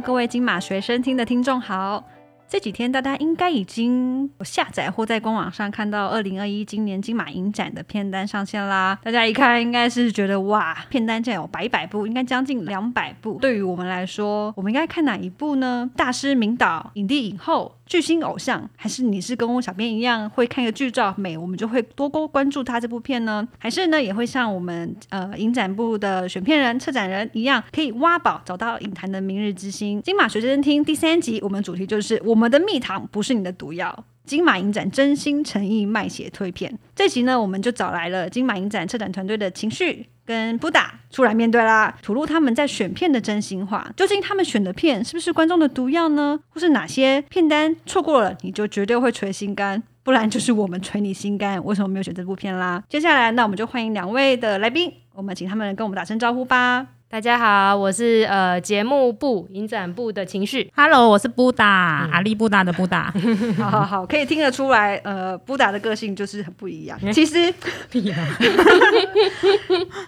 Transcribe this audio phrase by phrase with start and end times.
[0.00, 2.04] 各位金马学生听的听众好。
[2.46, 8.96] 这几天大家应该已经有下载或在官网上看到二零二一今年金马影展的片单上线啦。
[9.02, 13.38] 大家一看应该是觉得哇，片单竟然有百百部，应该将近两百部。
[13.40, 15.90] 对于我们来说，我们应该看哪一部呢？
[15.96, 17.74] 大师名导、影帝影后。
[17.86, 23.46] 巨星偶像，还是你是跟我小编一样会看一个剧照美，我们就会多多关注他这部片呢？
[23.58, 30.00] 还是呢，也会像我们呃影展部的选片人、策展人一样，可以挖宝找到影坛的明日之星？
[30.02, 34.04] 金马学生听第三集，我们主题就是我们的蜜糖不是你的毒药。
[34.24, 43.86] 金马影展真心诚意卖血推片，这集呢，我们就找来了金马影展策展团队的情绪跟布达出来面对啦，吐露他们在选片的真心话。
[43.94, 46.40] 究竟他们选的片是不是观众的毒药呢？
[46.48, 52.82] 或是哪些片单错过了你就绝对会捶心肝，不然就是我们捶你心肝，为什么没有选这部片啦？
[52.88, 56.86] 接下来，那我们就欢迎两位的来宾，我们请他们跟我们打声招呼吧。
[57.14, 60.68] 大家好，我是呃节目部影展部的情绪。
[60.74, 63.14] Hello，我是布达阿力布达的布达。
[63.56, 66.98] 好好好，可以听得出来，呃，布达的个性就是很不一样。
[67.12, 67.54] 其实。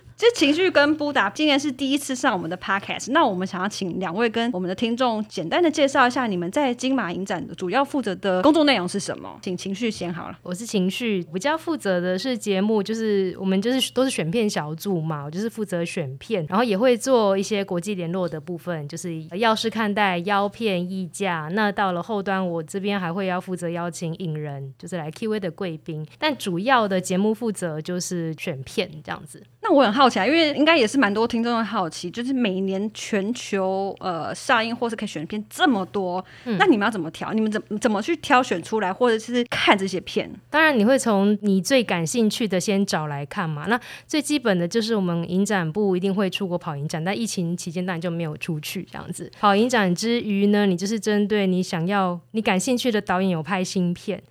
[0.19, 9.39] 这情绪跟布达今年是第一次上我们的 podcast，那我们想要请两位跟我们的听众简单的介绍一下你们在金马影展的主要负责的工作内容是什么？
[9.42, 10.39] 请情绪先好了。
[10.42, 21.50] 我是情绪，比较负责的是节目，就是我们就是都是选片小组嘛，我就是负责选片，然后也会做一些国际联络的部分，就是要是看待邀片议价。
[21.53, 29.42] 那到了后端，我这边还会要负责邀请影人，就是来 Q&A 的贵宾，但主要的节目负责就是选片这样子。
[29.61, 36.25] 那我很好奇啊，因为应该也是蛮多听众会好奇，就是每年全球呃上映或是可以选片这么多，
[36.59, 37.33] 那你们要怎么挑？
[37.33, 40.31] 你们怎怎么去挑选出来，或者是看这些片？
[40.51, 43.67] 当然，你会从你最感兴趣的先找来看嘛。
[43.69, 49.31] 那最基本的就是我们影展部一定会出国跑影展，但疫情期间当然就没有出去这样子。
[49.39, 54.22] 跑影展之余呢，你就是针对你想要、你感兴趣的导演有拍新片。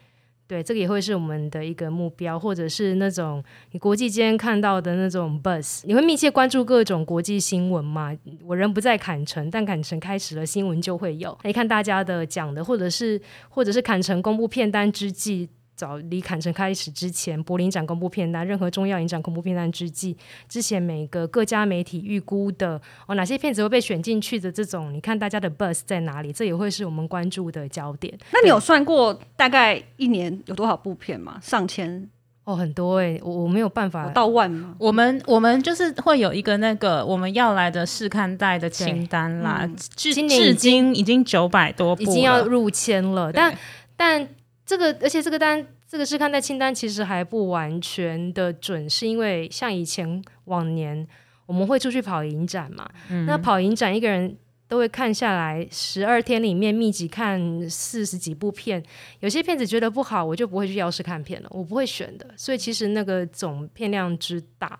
[0.48, 8.16] 对，这个也会是我们的一个目标，或者是那种你国际间看到的那种 bus，你会密切关注各种国际新闻嘛？
[8.46, 11.36] 我人不在坎城，但坎城开始了，新闻就会有。
[11.44, 13.20] 你看大家的讲的，或者是
[13.50, 15.50] 或者是坎城公布片单之际。
[15.76, 20.16] 早离坎城开始之前，柏林展公布片单，任何重要影展公布片单之际，
[20.48, 28.18] 之前每个各家媒体预估的哦，哪些片子会被选进去的这种，你看大家的 bus 在哪里，这也会是我们关注的焦点。
[28.32, 31.38] 那你有算过大概一年有多少部片吗？
[31.42, 32.10] 上千
[32.46, 34.76] 哦，很多哎，我我没有办法到万吗？
[34.80, 43.54] 我们我们就是会有一个那个我们要来的试看带的清单啦，至至今已经九百多部，已经要入千了，但
[43.98, 44.26] 但。
[44.66, 51.08] 这个，而且这个单，这个是看待清单，其实还不完全的准，是因为像以前往年
[51.46, 52.90] 我们会出去跑影展嘛，
[53.28, 54.36] 那跑影展一个人
[54.68, 58.84] 都会看下来，十二天里面密集看四十几部片，
[59.20, 62.28] 有些片子觉得不好，我就不会去药师看片了，我不会选的。
[62.36, 64.76] 所以其实那个总片量之大，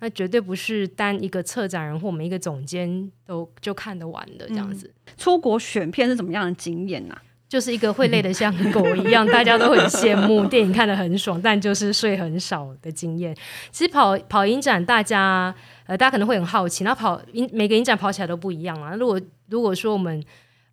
[0.00, 4.90] 那绝对不是单一个策展人或我们一个总监都就看得完的这样子。
[5.18, 7.14] 出国选片是怎么样的经验呢？
[7.48, 10.44] 就是一个会累得像狗一样， 大家都很羡慕。
[10.46, 13.34] 电影看得很爽，但就是睡很少的经验。
[13.70, 15.54] 其实跑跑影展，大家
[15.86, 16.82] 呃，大家可能会很好奇。
[16.84, 18.94] 那跑影每个影展跑起来都不一样啊。
[18.96, 20.22] 如果如果说我们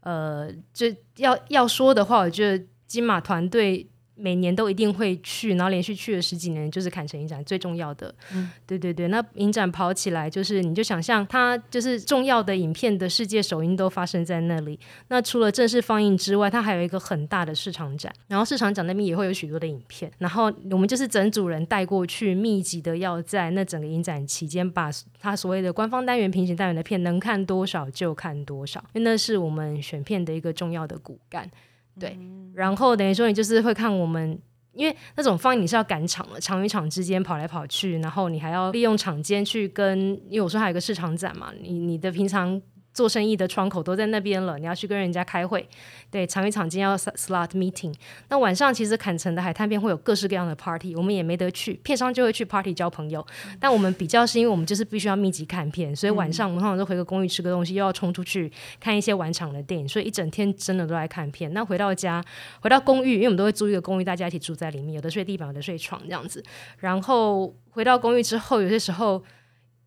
[0.01, 3.87] 呃，就要要说的话，我觉得金马团队。
[4.15, 8.13] 每年都一定会去，然后连续去了十几年，就是坎城影展最重要的。
[8.33, 14.79] 嗯，对对对，那影展跑起来，就是你就想象它就是重要的影片的世界首映都发生在那里。
[15.07, 20.11] 那除了正式放映之外，它还有一个很大的市场展，然后市场展那边也会有许多的影片。
[20.19, 31.49] 然后我们就是整组人带过去，密集的要在那整个影展期间，把它所谓的官方单元、平行单元的片能看多少就看多少，因为那是我们选片的一个重要的骨干。
[31.99, 32.17] 对，
[32.53, 34.37] 然后等于说你就是会看我们，
[34.73, 42.61] 因为那种放映你是要赶场的，场与场之间跑来跑去，然后你还要利用场间去跟，因为我说还有个市场展嘛，你你的平常。
[42.93, 45.67] 做生意的窗口都在那边了，你要去跟人家开会，
[46.11, 47.93] 对，场与场今天要 slot meeting。
[48.29, 53.25] 那晚上其实坎城的海滩边会有各式各样的 party，我们也没得去，片商就会去 party 交朋友。
[53.59, 61.51] 但我们比较是因为我们就是必须要密集看片，所以晚上我们通常都回个公寓吃个东西，又要冲出去看一些晚场的电影，所以一整天真的都在看片。
[61.51, 62.23] 那回到家，
[62.61, 66.43] 回到公寓，因为我们都会租一个公寓，大家一起住在里面，有的睡地板，有的睡床这样子。
[66.77, 69.23] 然后回到公寓之后，有些时候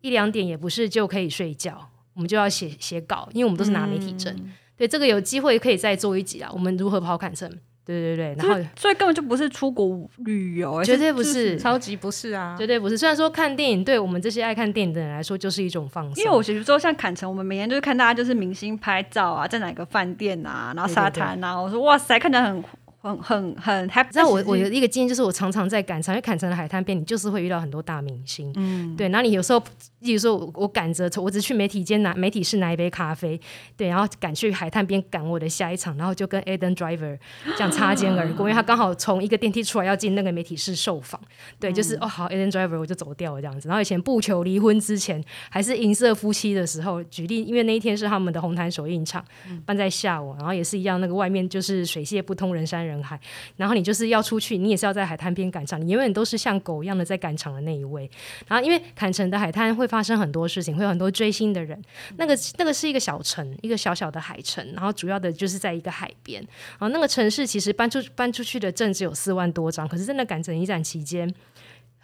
[0.01, 1.89] 一两点也不是就可以睡觉。
[2.17, 4.35] 我们就要写写稿，因为我们都是拿媒体证。
[4.75, 6.49] 对这个有机会可以再做一集啊。
[6.51, 7.47] 我们如何跑坎城？
[7.85, 12.97] 对对对，然后所以根本就不是出国旅游，绝对不是，超级不是啊，绝对不是。
[12.97, 22.63] 虽然说看电影对我们这些爱看电影的人来说就是一种放松，因为我其实说像坎城，我们每天就是看大家就是明星拍照啊，在哪个饭店啊，然后沙滩啊，我说哇塞，看起来很。
[22.99, 24.09] 很很很 happy。
[24.15, 28.51] 那我我有一个经验，就是我常常在赶场，因为坎城的海滩边，你就是会遇到很多大明星。
[28.57, 29.07] 嗯，对。
[29.07, 29.63] 然后你有时候，
[30.07, 33.39] 例如说，我我赶着，我只去媒体间拿媒体室拿一杯咖啡，
[33.75, 37.17] 对，然后赶去海滩边赶我的下一场，然后就跟 Aden Driver
[37.57, 41.19] 这样擦肩而过， 因为他刚好从一个电梯出来要进那个媒体室受访。
[41.59, 43.67] 对，就是哦好，Aden Driver 我就走掉了这样子。
[43.67, 49.21] 然后以前不求离婚之前，还是银色夫妻的时候，举例，因为那一天是他们的红毯首映场，
[49.65, 53.19] 办在下午，然后也是一样，那个外面就是水泄不通，人山人海，
[53.57, 58.09] 然后你就是要出去，你也是要在海滩边赶场，你永远都是像狗一样的在赶场的那一位。
[58.47, 61.81] 然后因为坎城的海滩会发生很多事情，会有很多追星的人。
[62.17, 66.41] 那个那个是一个小城，一个小小的海城，然后主要的就是在一个海边。
[66.79, 71.31] 然后那个城市其实搬出搬出去的证只有四万多张，可是真的赶整一展期间。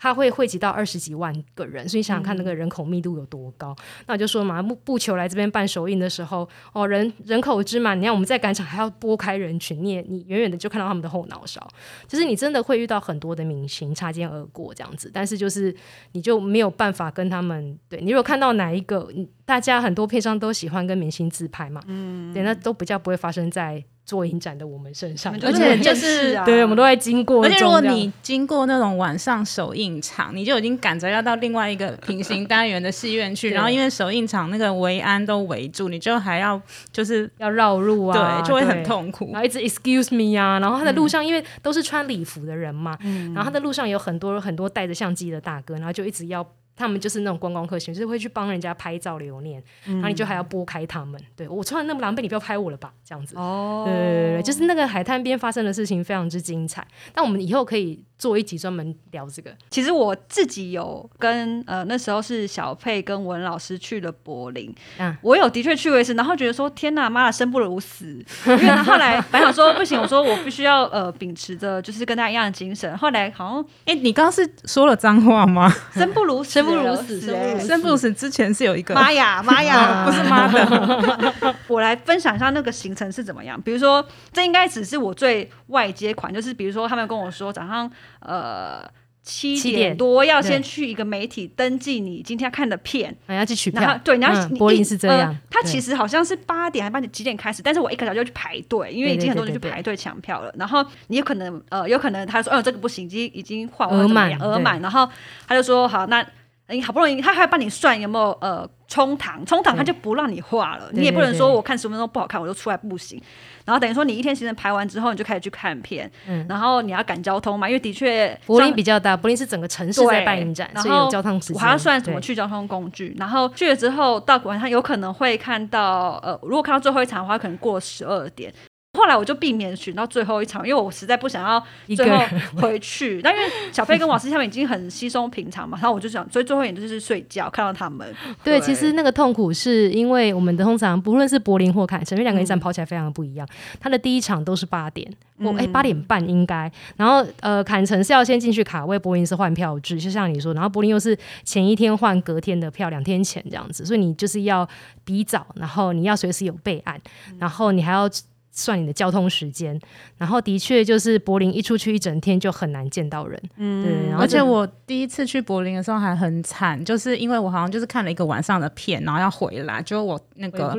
[0.03, 3.73] 它会汇集到二十几万个人，所以想想看那个人口密度有多高。
[4.05, 11.65] 那我就说嘛，布布球来这边办首映的时候，哦，人人口之满，你看我们在赶场还要拨开人群，你也你远远的就看到他们的后脑勺，
[12.05, 15.73] 就是你真的会遇到很多的明星擦肩而过这样子，但是就是
[16.11, 19.09] 你就没有办法跟他们，对你如果看到哪一个，
[19.45, 23.81] 大家很多片商都喜欢跟明星自拍嘛，嗯，对，那都比较不会发生在。
[24.05, 27.43] 做影展的我们身上，而且就是对，我们都在经过。
[27.43, 36.61] 而且如果你经过那种晚上首映场，你就已经赶着要到另外一个平行单元的戏院去， 然后因为首映场那个维安都围住，你就还要
[36.91, 39.29] 就是要绕路啊，对，就会很痛苦。
[39.31, 42.97] 然后一直 excuse me 啊，然后他的路上因为都是穿礼服的人嘛，
[43.33, 46.45] 然后他的路上有很多很多带着相机的大哥，然后就一直要。
[46.75, 51.21] 他们就是那种观光客型，就是会去帮人家拍照留念，然后你就还要拨开他们。
[51.35, 52.93] 对我穿的那么狼狈，你不要拍我了吧？
[53.03, 53.35] 这样子。
[53.37, 56.87] 哦，对对对，就是那个海滩边发生的事情非常之精彩。
[57.13, 58.03] 但我们以后可以。
[58.17, 59.51] 做一集专门聊这个。
[59.69, 68.23] 其实我自己有跟呃那时候是小佩跟文老师去了柏林，嗯，我有的确去过一次，然后觉得说天哪，妈的生不如死。
[68.45, 72.97] 因为后来本来想说不行，我说我必须要呃秉持着就是跟他一样的精神。
[72.97, 75.69] 后来好像哎，你刚刚是说了脏话吗？
[75.93, 77.19] 生不如生不如死，
[77.59, 81.55] 生不如死之前是有一个妈呀 妈呀，不是妈的。
[81.67, 83.59] 我来分享一下那个行程是怎么样。
[83.61, 87.91] 比如说，这应该只是我最外接款，就是比如说他们跟我说早上。
[88.19, 88.83] 呃，
[89.21, 89.95] 七点。
[89.95, 93.97] 多要先去一个媒体登记你今天要看的片，要去取票。
[94.03, 95.35] 对，你要柏林是这样。
[95.49, 100.53] 他其实好像是八点还八点几点开始，但是我一个小时就去排队，因为已经很多人去排队抢票了。
[100.57, 105.07] 然后你有可能呃，有可能他说哦这个不行，已经已经换额满额满，然后
[105.47, 106.25] 他就说好，那
[106.69, 113.21] 你好不容易他还帮你算有没有呃冲堂，冲堂他就不让你画了，你也不能说我看十分钟不好看我就出来不行。
[113.65, 116.09] 然后等于说，你一天行程排完之后，你就开始去看片。
[116.27, 116.45] 嗯。
[116.49, 121.55] 然后你要赶交通嘛，因为的确柏林比较大，柏林是整个城市在办影展，所以有交通时间。
[121.55, 123.15] 我还要算怎么去交通工具。
[123.17, 128.53] 然后去了之后，到晚上有可能会看到，呃，如果看到最后一场的话，可能过十二点。
[128.95, 131.61] 后来我就避免选到最后一场，因为我实在不想要
[131.95, 132.17] 最后
[132.61, 133.19] 回去。
[133.23, 138.07] 但因为小飞跟瓦斯他们已经很稀松平常嘛， 然后我就想，所以最后一点就是睡觉，看到他们。
[138.43, 143.47] 对，其实那个痛苦是因为我们的通常不论是柏林或坎城，因为两个一站跑起来非常的不一样。
[143.79, 146.71] 他的第一场都是八点，我哎八点半应该。
[146.95, 150.53] 然后呃，坎城是要先进去卡位，柏林是换票制，就像你说。
[150.53, 154.69] 然后柏林又是前一天换隔天的票，两天前这样子，所以你就是要
[155.03, 157.01] 比早，然后你要随时有备案，
[157.39, 158.07] 然后你还要。
[158.55, 159.77] 算你的交通时间，
[160.15, 164.11] 然后的确就是柏林一出去一整天就很难见到人，嗯，对。
[164.13, 170.77] 而且我第一次去柏林的时候还很惨，就是因为我好像就是看了一个晚上的片，然后要回来，就我那个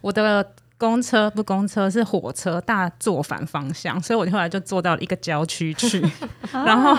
[0.00, 0.44] 我的
[0.78, 6.02] 公车不公车是火车，大坐反方向，所以我后来就坐到了一个郊区去，
[6.50, 6.96] 然后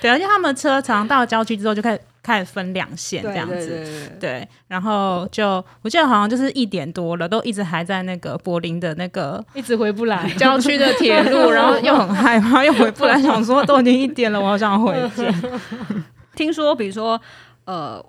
[0.00, 2.00] 对，而且他们车常到郊区之后就开始。
[2.28, 15.34] 开始分两线这样子，对，然后就我记得好像就是一点多了，都一直还在那个柏林的那个，一直回不来 郊区的铁路，然后又很害怕，又回不来，想说都已经一点了，我好想回家。
[16.36, 17.20] 听说，比如说，
[17.64, 18.04] 呃，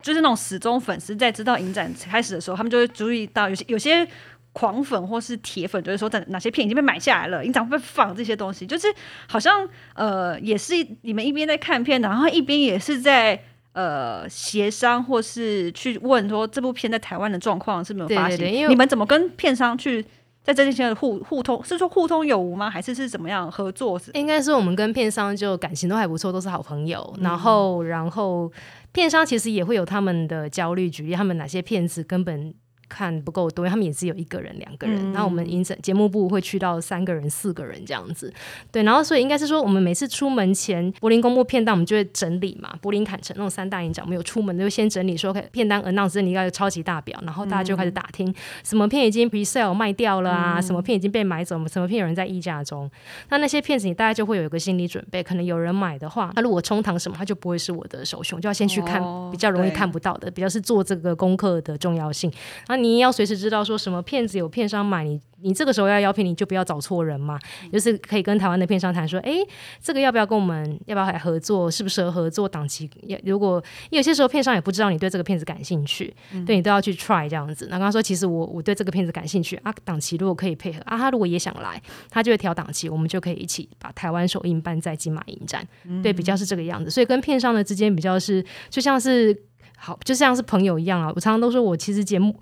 [0.00, 4.08] 就是那种死忠粉丝，在知道影展开始的时候，他们就会注意到有些有些
[4.52, 8.86] 狂粉或是铁粉，就是说在哪些片已经被买下来了，影展会放这些东西，就是
[9.28, 13.40] 好像呃，也是你们一边在看片，然后一边也是在。
[13.74, 20.04] 呃，协商或是去问说这部片在台湾的状况是没有发现，你们怎么跟片商去
[20.42, 21.62] 在这些互互通？
[21.62, 22.68] 是说互通有无吗？
[22.68, 24.00] 还是是怎么样合作？
[24.14, 27.14] 应该是我们跟片商就感情都还不错，都是好朋友。
[27.20, 28.50] 然后，然后
[28.90, 32.52] 片商其实也会有他们的焦虑，举例他们哪些片子根本。
[32.88, 35.12] 看不够多，因为他们也是有一个人、两个人。
[35.12, 38.32] 然后我们影展节目部会去到三个人、四个人这样子。
[38.72, 42.74] 对，然后所以应该是说，我们每次出门前，柏林公布片单，我们就会整理嘛。
[42.80, 52.90] 柏林坎城那种三大影展，我们有出门就先整理说，片单 announce 整理一个超级大表，然后大家就开始打听什么片已经 pre sale 卖掉了啊，什么片已经被买走，什么片有人在议价中。
[53.28, 62.32] 那那些片子你大概就会有一个心理准备，可能有人买的话，他如果冲堂什么，他就不会是我的首选，就要先去看比较容易看不到的，比较是做这个功课的重要性。
[62.68, 67.38] 那你要随时知道说什么骗子有骗商买，你你这个时候要邀片，你就不要找错人嘛。
[67.72, 69.32] 就是可以跟台湾的片商谈说，哎，
[69.80, 72.90] 这个要不要跟我们要不要来合作，适不适合合作档期？
[73.24, 76.14] 如果有些时候片商也不知道你对这个片子感兴趣，
[76.46, 77.66] 对你都要去 try 这样子。
[77.66, 81.80] 那刚刚说，其实我我对这个片子感兴趣啊，档期如果可以配合啊，他如果也想来，
[82.10, 85.66] 他就会调档期，我们就可以一起把台湾首映办在金马影展。
[86.02, 86.90] 对，比较是这个样子。
[86.90, 89.44] 所以跟片商的之间比较是，就像是。
[89.78, 91.12] 好，就像是朋友一样啊！
[91.14, 92.34] 我常常都说，我其实节目，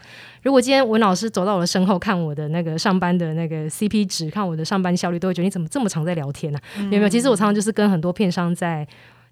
[0.42, 6.58] 如果今天文老师走到我的身后，看我的那个上班的那个 CP 值，看我的上班效率，都会觉得你怎么这么常在聊天呢？
[6.78, 7.08] 有没有？
[7.08, 8.86] 其实我常常就是跟很多片商在。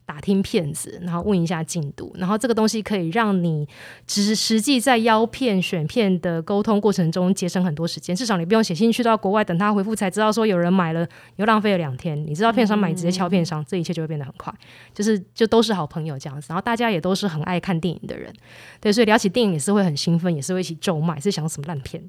[0.07, 3.67] 打听骗子，然后问一下进度，然后这个东西可以让你
[4.07, 11.07] 实实际在邀片选片的沟通过程中节省很多时间，至少你不用写信去到国外等他回复才知道说有人买了，
[11.37, 12.15] 又浪费了两天。
[12.27, 14.53] 你知道片商买直接敲片商，这一切就会变得很快，
[14.93, 16.47] 就是就都是好朋友这样子。
[16.51, 18.33] 然后大家也都是很爱看电影的人，
[18.81, 22.03] 对，所以聊起电影也是会很兴奋，也是会一起咒骂，是想什么烂片，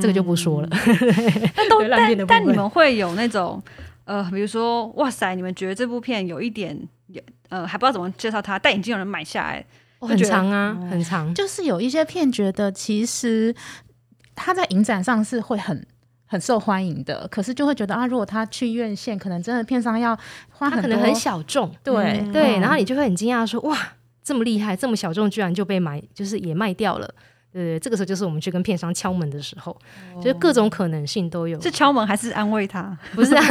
[0.00, 0.68] 这个就不说了。
[1.54, 3.62] 但都但但你们会有那种
[4.04, 6.88] 呃，比如说哇塞，你们觉得这部片有一点。
[7.48, 9.64] 呃，还不知道怎么介绍他，戴眼镜有人买下来，
[10.00, 11.32] 很长啊，很长。
[11.34, 13.54] 就是有一些片觉得其实
[14.34, 15.86] 他在影展上是会很
[16.26, 20.18] 很受欢迎的，可是就会觉得啊，如果他去院线，可能真的片商要
[20.50, 23.76] 花很可能很小众，对对，然后你就会很惊讶说哇，
[24.22, 27.14] 这么厉害，这么小众，居然就被买，就是也卖掉了。
[27.56, 29.74] 对，这个时候就是我们去跟片商敲门的时候，
[30.16, 31.58] 就是各种可能性都有。
[31.62, 32.94] 是敲门还是安慰他？
[33.16, 33.42] 不是，啊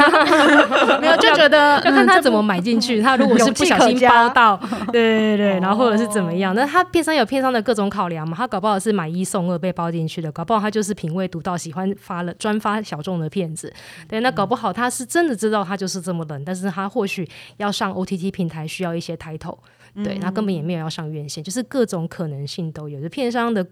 [1.02, 3.02] 没有就觉得要看他怎么买进去。
[3.02, 4.56] 他如果是不小心包到，
[4.94, 8.38] 对对对，然后或者是怎么样，那他片商有片商的各种考量嘛。
[8.38, 13.74] 他搞不好是买一送二被包进去的，搞不好他就是品味独到，喜欢发了专发小众的片子。
[14.08, 19.58] 对，那搞不好他是真的知道他就是这么冷，但是他或许要上 OTT 平台需要一些 title，
[20.04, 23.02] 对他根本也没有要上院线，就是各种可能性都有。
[23.02, 23.66] 就片商的。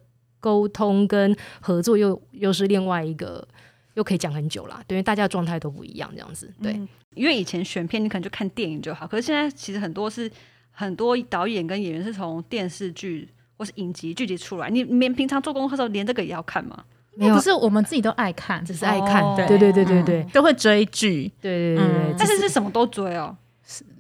[0.43, 3.47] 沟通跟合作又又是另外一个，
[3.93, 4.83] 又可以讲很久啦。
[4.85, 6.51] 对，因为大家状态都不一样，这样子。
[6.61, 6.77] 对，
[7.15, 10.29] 因为以前选片你可能就看电影就好，可是现在其实很多是
[10.71, 14.69] 很多导演跟演员是从电视剧或是影集剧集出来。
[14.69, 16.83] 你连平常做功课的时候，连这个也要看吗？
[17.15, 19.23] 没有，不是我们自己都爱看，只是爱看。
[19.47, 21.31] 对对对对对，都会追剧。
[21.39, 23.37] 对对对对，但是是什么都追哦。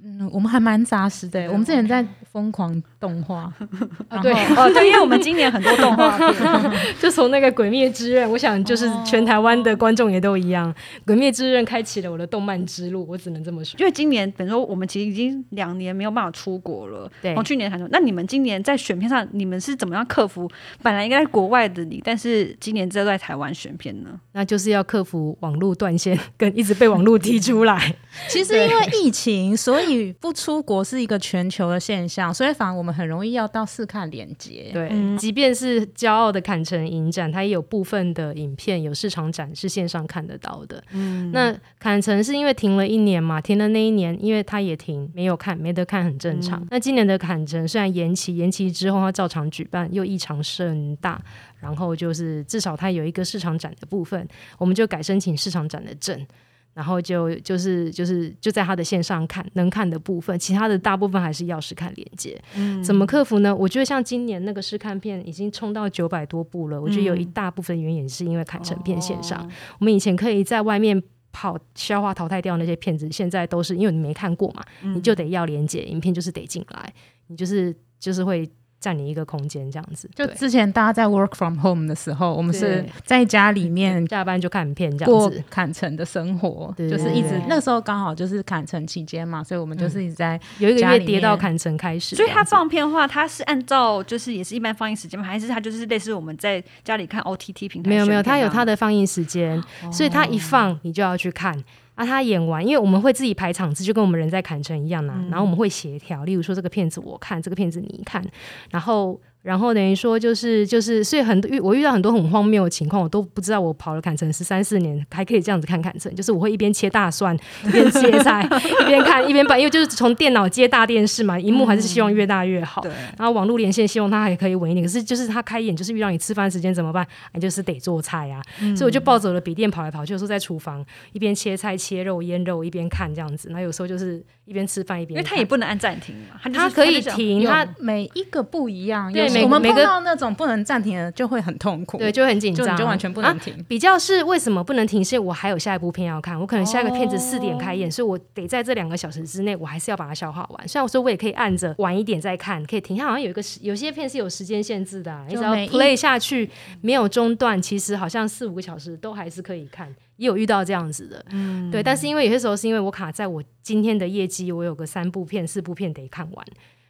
[0.05, 1.47] 嗯，我们还蛮扎实的。
[1.47, 3.51] 我们之前在疯狂动画，
[4.21, 6.19] 对哦对，因为我们今年很多动画，
[6.99, 10.73] 就从那个《鬼灭之刃》，我想就是全台湾的观众也都一样，
[11.05, 13.79] 《鬼灭之刃》开启了我的动漫之路，我只能这么说。
[13.79, 17.87] 因为今年，等于说我们其实已经两年没有办法出国了，对，从去年开始。
[17.89, 20.51] 那你们今年在选片上，你们是怎么样克服？
[20.81, 24.09] 本来应该在国外的你，但是今年都在台湾选片呢？
[24.33, 27.95] 那就是要克服网络断线，跟一直被网络踢出来。
[28.27, 29.92] 其实因为疫情，所以。
[30.19, 34.69] 不出国是一个全球的现象，所以反而我们很容易要到试看连接。
[34.73, 40.83] 对，即便是骄傲的坎城影展，它也有部分的影片有市场展是线上看得到的。
[40.91, 46.65] 嗯，那坎城是因为停了一年嘛，停了那一年，因为它也停，没有看，没得看很正常。
[46.71, 51.21] 那今年的坎城虽然延期，延期之后它照常举办，又异常盛大，
[51.59, 56.25] 然后就是至少它有一个市场展的部分，我们就改申请市场展的证。
[56.73, 62.39] 然后就就是就是就在他的线上看能看的部分，其他的大部分还是要试看连接。
[62.55, 63.55] 嗯，怎么克服呢？
[63.55, 69.49] 我觉得像今年那个试看片已经冲到九百多部了，我觉得有一大部分原因是因为看成片线上。
[69.79, 71.01] 我们以前可以在外面
[71.31, 76.93] 跑消化淘汰掉那些片子，现在都是因为你没看过嘛，你就得要连接影片，就是得进来，
[77.27, 78.49] 你就是就是会。
[78.83, 80.09] 占你一个空间，这样子。
[80.13, 92.17] 就之前大家在 work from home 的时候，我们是在家里面下班就看片，这样子砍城的生活，就是一直那时候刚好就是砍城期间嘛，所以我们就是一直在有一个月跌到砍城开始。
[92.17, 95.25] 所以他放片的话，他是按照就是也是一般放映时间吗？
[95.25, 97.89] 还是他就是类似我们在家里看 OTT 平台？
[97.89, 99.63] 没有没有，他有他的放映时间，
[99.93, 101.63] 所以他一放你就要去看。
[101.95, 105.23] 啊，他演完，因为我们会自己排场次，就跟我们人在砍城一样呐。
[105.29, 108.23] 然后我们会协调，例如说这个片子我看，这个片子你看，
[108.71, 118.41] 然后然后等于说就是就是，所以很遇我遇到很多很荒谬的情况，我都不知道我跑了坎城十三四年还可以这样子看坎城，就是我会一边切大蒜一边切菜
[118.81, 122.91] 一边看一边办，因为就是从电脑接大电视嘛，荧幕还是希望越大越好，对。
[123.17, 127.05] 然后网络连线希望它还可以稳一点，可是就是它开眼就是遇到你吃饭时间怎么办？
[127.33, 128.41] 你就是得做菜啊，
[128.75, 139.43] 所以我就抱走了笔电跑来跑去，有时候在厨房一边切菜切肉腌肉一边看这样子，那有时候就是一边吃饭一边，因为他也不能按暂停嘛，它可以停，他每一个不一样，对。
[139.43, 143.53] 我们碰到那种不能暂停的，就会很痛苦，对，就很紧张，就完全不能停。
[143.67, 145.03] 比较是为什么不能停？
[145.03, 150.67] 是我还有下一部片要看，我可能下一个片子四点开演，所以我得在这两个小时之内，我还是要把它消化完。
[150.67, 152.97] 虽然我说我也可以按着晚一点再看，可以停。
[152.97, 156.49] 它好像有一个时，有些片是有时间限制的，你只要 play 下去
[156.81, 159.93] 没有中断，其实好像四五个小时都还是可以看。
[160.17, 161.81] 也有遇到这样子的，嗯，对。
[161.81, 166.45] 但是因为有些时候是因为我卡在我今天的业绩，我有个三部片、四部片得看完。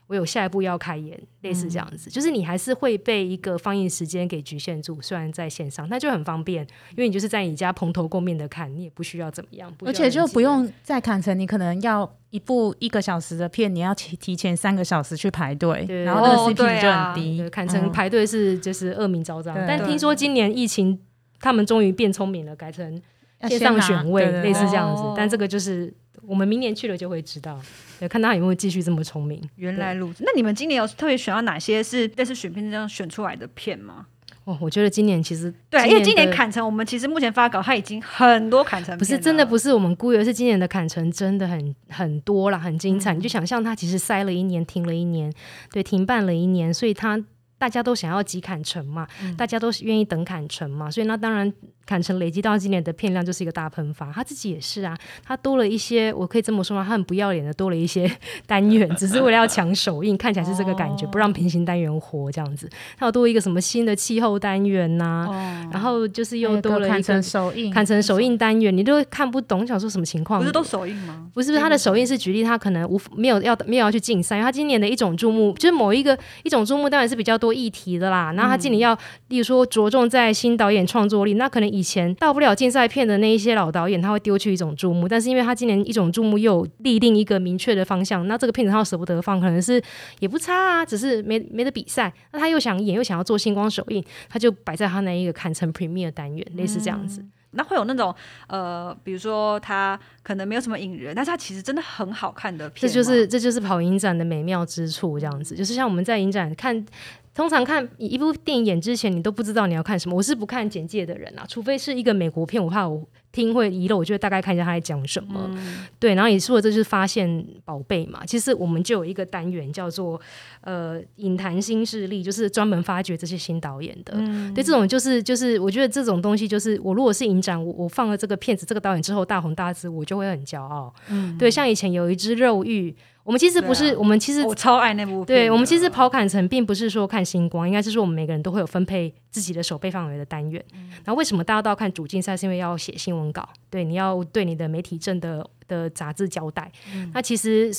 [0.07, 5.01] 我有下一步要开演，类似这样子，就是你还是会被一个放映时间给局限住。
[5.01, 6.61] 虽然在线上，那就很方便，
[6.91, 17.49] 因为你就是在你家蓬头垢面的看，你也不需要怎么样，而且就不用再砍成你可能要一部一个小时的片，你要提提前三个小时去排队，然后那个 CP 就很低。
[17.49, 20.99] 砍成排队是就是恶名昭彰，但听说今年疫情，
[21.39, 23.01] 他们终于变聪明了，改成
[23.49, 25.03] 线上选位，类似这样子。
[25.15, 25.93] 但这个就是。
[26.25, 27.59] 我们明年去了就会知道，
[27.99, 29.41] 对，看他有没有继续这么聪明。
[29.57, 34.05] 原来如此，那你们今年有特别选到哪些是类似选片这样选出来的片吗？
[34.45, 43.13] 哦，我觉得今年其实对，因为今年砍成，我们其实目前发稿，它已经很多砍成，不是真的不是我们估，而是今年的砍成真的很很多了，很精彩。
[43.13, 45.29] 你就想象它其实塞了一年，停了一年，
[45.73, 47.21] 对，停办了一年，所以它
[47.63, 51.53] 大家都想要急砍成嘛，大家都是愿意等砍成嘛，所以那当然。
[51.85, 56.81] 坎城累积到今年的片量就是一个大喷发，他自己也是啊，他多了一些，我可以这么说吗？
[56.81, 58.09] 他很不要脸的多了一些
[58.45, 62.69] 单元， 只是为了要抢首映，看起来是这个感觉，不让平行单元活这样子。
[62.97, 65.27] 他有多一个什么新的气候单元呐，
[65.73, 70.39] 然后就是又多了一个首映，坎城首映单元，你都看不懂，想说什么情况？
[70.39, 71.29] 不是都首映吗？
[71.33, 78.31] 不是，不是他的首映是举例，他可能无没有要没有要去竞赛，因为他今年的一种注目就是某一个一种注目当然是比较多议题的啦。
[78.33, 82.53] 然后他今年要，例如说着重在新导演创作力，那可能以前到不了。
[82.53, 89.81] 竞赛片的那一些老导演，他会丢去一种注目，但是因为他今年一种注目又立定一个明确的方向，那这个片子他舍不得放，可能是
[90.19, 97.25] 也不差啊，只是没没得比赛，那他又想演又想要做星光首映，他就摆在他那一个坎城 Premier 单元，类似这样子。
[97.51, 98.13] 那会有那种
[98.47, 106.85] 呃，比如说他可能没有什么引人，但是他其实真的很好看的片，这就是这就是跑影展的美妙之处，这样子就是像我们在影展看。
[107.33, 110.15] 通常看一部电影演之前，你都不知道你要看什么。
[110.15, 115.49] 我是不看简介的人啊，除非是一个美国片，我怕我听会遗漏，我就会大概看一下他在讲什么。
[115.97, 118.23] 对，然后也说这就是发现宝贝嘛。
[118.23, 120.21] 其实我们就有一个单元叫做
[120.61, 124.13] 呃影坛新势力，就是专门发掘这些新导演的。
[124.53, 130.93] 对，这种就是就是我觉得这种东西就是我如果是影展，我我放了这个片子这个导演之后大红大紫，我就会很骄傲。
[131.09, 132.95] 嗯，对，像以前有一只肉欲。
[133.23, 135.23] 我们其实不是，我们其实我超爱那部。
[135.23, 140.63] 对，我们其实跑坎城并不是说看星光，应该是说我们每个人都会有分配自己的手背范围的单元。
[141.05, 142.35] 然后为什么大家都要看主竞赛？
[142.35, 146.69] 是因为要写新闻稿，对，你要对你的媒体证的的杂志交代。
[147.13, 147.71] 那其实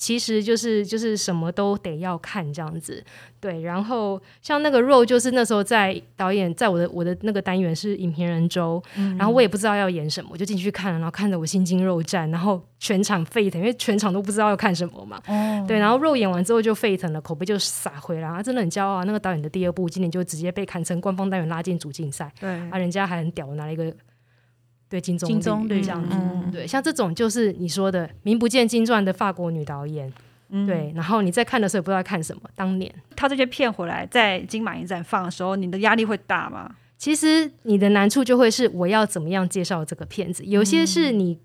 [0.00, 3.04] 其实就是就是什么都得要看这样子。
[3.38, 8.82] 对，然后像那个肉，就是那时候在导演在我的我的那个单元是影评人周，
[9.18, 15.20] 然后我也不知道要演什么，我就进去看，然后看着我心惊肉战，然后全场沸腾，因为全场都不知道要看什么嘛。
[15.26, 15.64] 哦。
[15.68, 19.04] 对，然后肉演完之后就沸腾了，口碑就撒回来，啊，真的很骄傲。
[19.04, 23.84] 那个导演的第二部今年就直接被砍成官方单元拉进主竞赛，对，啊，人家还很屌，拿了一个
[24.90, 26.16] 对金钟金绿这样子。
[26.52, 30.12] 对，像这种就是你说的名不见经传的法国女导演。
[30.66, 32.42] 对，然后你在看的时候也不知道看什么。
[32.56, 36.74] 当年他这些片回来在金马影展放的时候，你的压力会大吗？
[36.98, 40.44] 其实你的难处就会是我要怎么样介绍这个片子。
[40.44, 41.38] 有些是你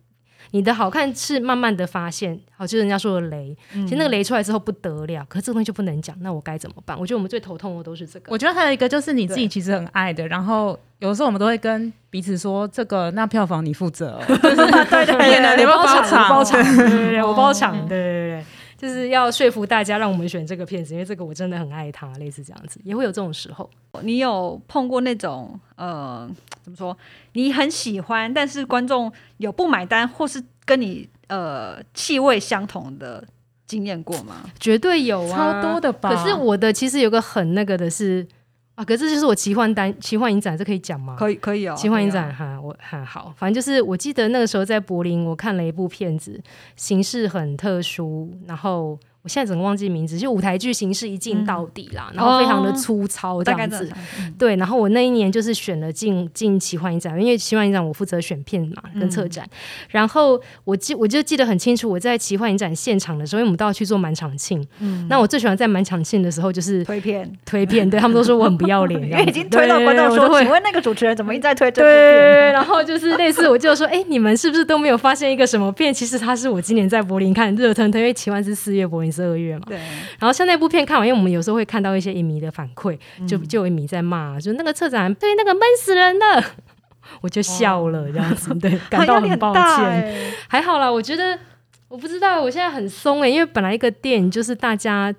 [0.51, 6.97] 你的好看是慢慢的发现，好就是人家说的雷，其实那个雷出来之后不得了，可是这个东西就不能讲，那我该怎么办？
[6.99, 8.31] 我觉得我们最头痛的都是这个。
[8.31, 18.45] 我觉得还有一个就是你自己其实很爱的，然后有的时候我们都会跟彼此说，这个那票房你负责，对对对，你包场，包场，对对对，我包场，对对对。
[18.77, 23.69] 就是要说服大家让我们选这个片子，因为这个我真的很爱它，类似这样子也会有这种时候。
[24.01, 26.29] 你有碰过那种呃，
[26.61, 26.97] 怎么说？
[27.33, 33.25] 你很喜欢，但是观众有不买单，或是跟你呃气味相同的
[33.65, 34.49] 经验过吗？
[34.59, 36.09] 绝对有啊，超多的吧。
[36.09, 38.27] 可是我的其实有个很那个的是。
[38.75, 41.15] 啊，可是这就是我奇幻单奇幻影展，这可以讲吗？
[41.17, 41.75] 可以，可以哦。
[41.75, 46.39] 奇幻影展哈，我很好，反正就是我记得那个时候在柏林，我看了一部片子，
[46.75, 48.99] 形式很特殊，然后。
[49.25, 53.91] 我现在整个忘记名字，就舞台剧形式一镜到底啦，然后非常的粗糙这样子。
[54.37, 59.43] 对，然后我那一年就是选了进进奇幻影展，因为奇幻影展我负责选片嘛跟策展。
[59.89, 64.63] 然后我记我就记得很清楚，我在奇幻影展现场的时候，因为我们都要去做满场庆。
[64.77, 72.53] 嗯，那我最喜欢在满场庆的时候就是推片推片，对他们都说我很不要脸， 因为已经推到观众说，请问那个主持人怎么一直在推这部片？
[72.53, 75.91] 然后就是类似我就说，哎，你们是不是都没有发现一个什么片？
[75.91, 79.14] 其实它是我今年在柏林看热腾腾，因为奇幻是四月，柏林。
[79.15, 79.77] 十二月嘛，对。
[80.19, 82.97] 然后像那部片看完，因为我们有时候会看到一些影迷的反馈，
[83.27, 86.43] 就就有影迷在骂，就那个策展对那个闷死人了，
[87.21, 90.33] 我就笑了这样子，对，感到很抱歉。
[90.47, 91.39] 还好啦，我觉得
[91.87, 95.13] 我不知道，我现在很松哎，因为本来一个电影就是大家。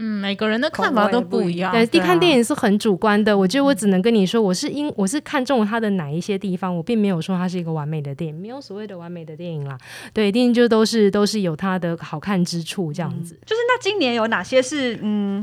[0.00, 1.72] 嗯，每个人的看法都不一样。
[1.72, 3.36] 对，看电影是很主观的。
[3.36, 9.76] 我觉得我只能跟你说，我是因我是看中了它的哪一些地方，我并没有说它是一个完美的电影，没有所谓的完美的电影啦。
[10.12, 13.34] 对，电影就都是都是有它的好看之处，这样子。
[13.44, 15.42] 就是那今年有哪些是嗯？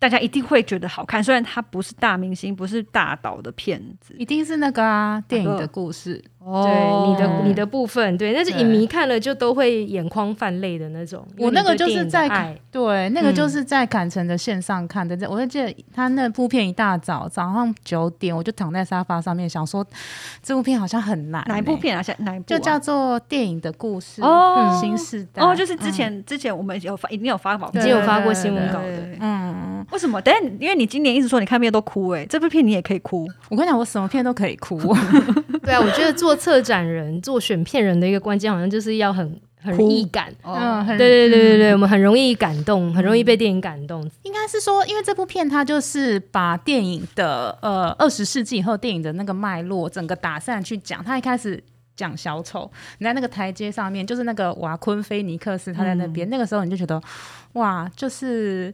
[0.00, 6.22] 大家一定会觉得好看，虽然它不是大明星，不是大导的片子，一定是那个啊电影的故事。
[6.44, 11.26] 对你的你的部分，对，但是影迷看了就都会眼眶泛泪的那种。
[11.38, 12.28] 我那个就是在
[12.70, 15.16] 对，那个就是在坎城的线上看的。
[15.30, 19.86] 我记得他那部片一大早早上九点，我就躺在沙发上面想说，
[20.42, 21.42] 这部片好像很难。
[21.46, 22.02] 哪一部片啊？
[22.18, 22.44] 哪一部？
[22.46, 29.86] 就叫做电影的故事哦，新时代哦，就是之前之前我们有发，一定有发稿，已经有发过新闻稿的，嗯。
[29.92, 30.20] 为什么？
[30.20, 33.28] 但因为你今年一直说你看片都哭，哎，这部片你也可以哭。
[33.50, 34.78] 我跟你讲，我什么片都可以哭。
[35.64, 40.32] 对啊，我觉得做策展人、做选片人的一个关键，好像就是要很很易感。
[40.42, 44.08] 嗯，对对对对对，我们很容易感动，很容易被电影感动。
[44.22, 51.02] 应该是说，因为这部片它就是把电影的呃二十世纪以后电影的那个脉络整个打散去讲。
[51.02, 51.62] 他一开始
[51.96, 57.00] 讲小丑，你在那个台阶上面，就是那个瓦昆菲尼克斯他在那边，那个时候你就觉得
[57.54, 58.72] 哇，就是。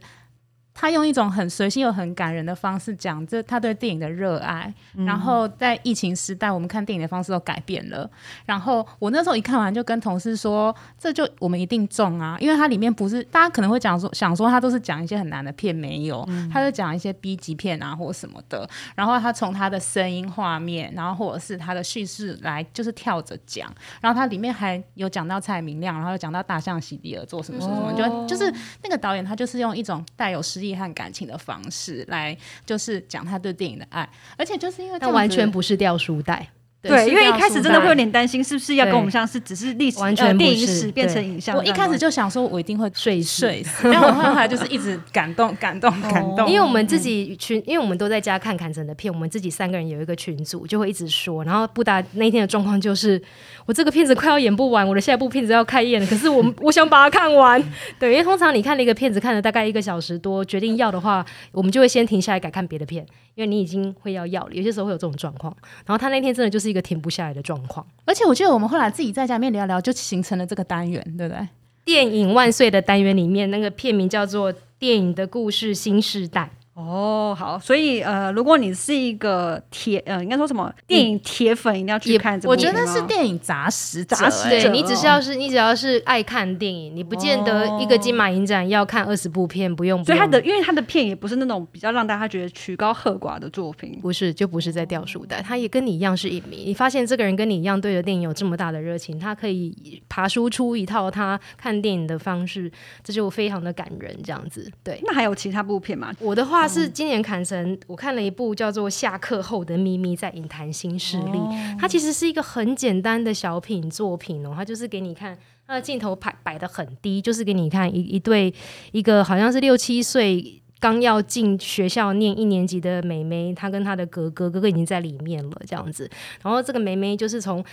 [0.73, 4.73] 他用一种很随性又很感人的方式讲这他对电影的热爱，
[5.05, 8.09] 然后在疫情时代，我们看电影的方式都改变了。
[8.45, 18.67] 然后我那时候一看完就跟同事说，这就我们一定中啊，因为它里面不是大家可能会讲说想说他都是讲一些很难的片，没有，他就讲一些 B 级片啊或什么的。
[18.95, 23.69] 然后他从他的声音画面，然后或者是他的叙事来就是跳着讲。
[23.99, 28.49] 然后他里面还有讲到蔡明亮，然后又讲到大象席地而坐什么什么什么，就就是
[28.81, 30.60] 那个导演他就是用一种带有诗。
[30.75, 36.47] 和感情的方式来，就是讲他对电影的爱，而且就是因为他完全不是掉书袋。
[36.83, 41.55] 对，因为一开始真的会有点担心，是不是要跟我们像是只是历史完全电影史变成影像？
[41.55, 46.49] 我一开始就想说，我一定会睡睡，然后后来就是一直感动、感动、感动。
[46.49, 51.43] 因为我们自己群，因为我们都在家看坎城的片，我们自己三个人有一个群组，就会一直说。
[51.43, 53.21] 然后布达那天的状况就是，
[53.65, 57.61] 我这个片子快要演不完，我的下一部片子要开演了，可是我 我想把它看完。
[57.99, 63.05] 对，因为通常你看了一个片子，看了大概一个小时多，决定要的话，我们就会先停下来改看别的片。
[63.35, 65.55] 因为你已经会要要了，有些时候会有这种状况。
[65.85, 71.47] 然后他那天真的就是一个停不下来的状况，而且我记得我们后来自己在家里面聊聊，就形成了这个单元，对不对？
[71.85, 76.51] 电影万岁的单元里面，那个片名叫做《电影的故事新时代》。
[76.73, 82.39] 哦，好，所以呃，如果你是一个铁呃，应该说什么电影铁粉，一定要去看。
[82.45, 84.49] 我觉得是电影杂食杂食。
[84.49, 90.03] 对你只是要是，你只要是爱看电影，你不见得一个金马影展要看二十部片，不用。
[90.05, 95.41] 所以他的，因为他的片也不是那种比较让大家觉得曲高和寡的作品，不是，就不是在掉书袋。
[95.41, 102.71] 他也跟你一样是影迷，你发现这个人跟你一样对着电影有这么大的热情，他可以爬输出一套他看电影的方式，
[103.03, 104.17] 这就非常的感人。
[104.23, 104.99] 这样子，对。
[105.03, 106.13] 那还有其他部片吗？
[106.19, 107.43] 我的话是今年坎。
[107.43, 111.39] 神，我看了一部叫做《下课后的秘密》在影坛新势力，
[111.79, 118.53] 它其实是一个很简单的小品作品哦，它就是给你看，它的镜头摆摆的很低，就是给你看一一对
[118.91, 126.09] 一个好像是六七岁刚要进学校念一年级的妹妹，她跟她的哥哥，哥哥已经在里面了这样子，
[126.43, 127.63] 然后这个妹妹就是从。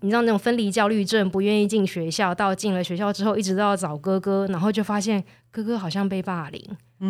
[0.00, 6.62] 你知道那种分离焦虑症，不愿意进学校，到进了学校之后，一直都要找哥哥，然后就发现哥哥好像被霸凌。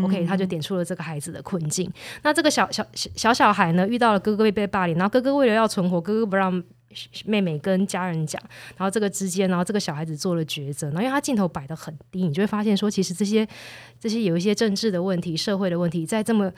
[0.04, 1.90] OK，他就点出了这个孩子的困境。
[2.22, 6.62] 那这个小小小小孩呢，遇到了哥哥被被霸凌，然后哥哥为了要存活，哥哥不让
[7.24, 8.40] 妹妹跟家人讲，
[8.76, 10.86] 然后这个之间，然后这个小孩子做了抉择。
[10.88, 13.46] 然后因为他镜头摆的很低，你就会发现说，其实这些
[13.98, 16.52] 这些有一些政治的问题、社会的问题，在这么。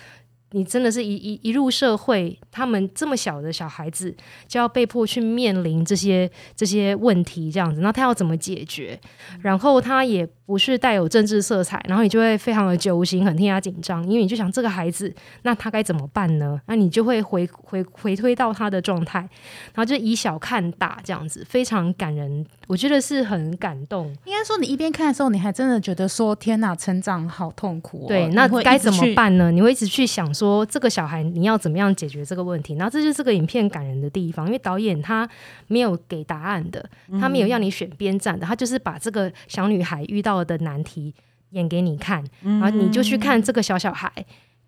[0.52, 4.14] 你真的是一一一入社会，他们这么小的小孩子
[4.46, 8.98] 就要被迫去面临这些这些问题，这样子，那他要怎么解决？
[9.40, 15.12] 然后他也不是带有政治色彩，然后你就会非常的揪心，很替他紧张，因为你就想这个孩子，
[15.42, 16.60] 那他该怎么办呢？
[16.66, 24.06] 那你就会回回回推到他的状态，然后就以小看大，这样子非常感人，我觉得是很感动。
[24.26, 29.50] 应该说，你一边看的时候，你还真的觉得说：“天哪，成长好痛苦。”对，那该怎么办呢？
[29.50, 32.74] 你会一直去想说，这个小孩你要怎么样解决这个问题？
[32.74, 35.28] 然后这就是这个影片感人的地方，因为导演他
[35.68, 36.84] 没有给答案的，
[37.20, 41.14] 他没有让你选边站的，他就是把这个小女孩遇到的难题
[41.50, 44.12] 演给你看，然后你就去看这个小小孩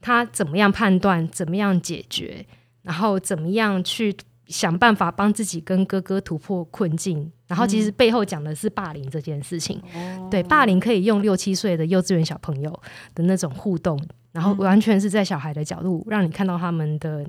[0.01, 2.47] 他怎么样判断，怎么样解决，
[2.83, 7.33] 然后怎么样去想办法帮自己跟哥哥突破困境。
[7.49, 9.83] 然后其实背后讲的是霸凌这件事情，
[10.31, 12.71] 对，霸凌可以用六七岁的幼稚园小朋友
[13.15, 14.01] 的那种互动，
[14.35, 17.25] 然后完全是在小孩的角度让你看到他们的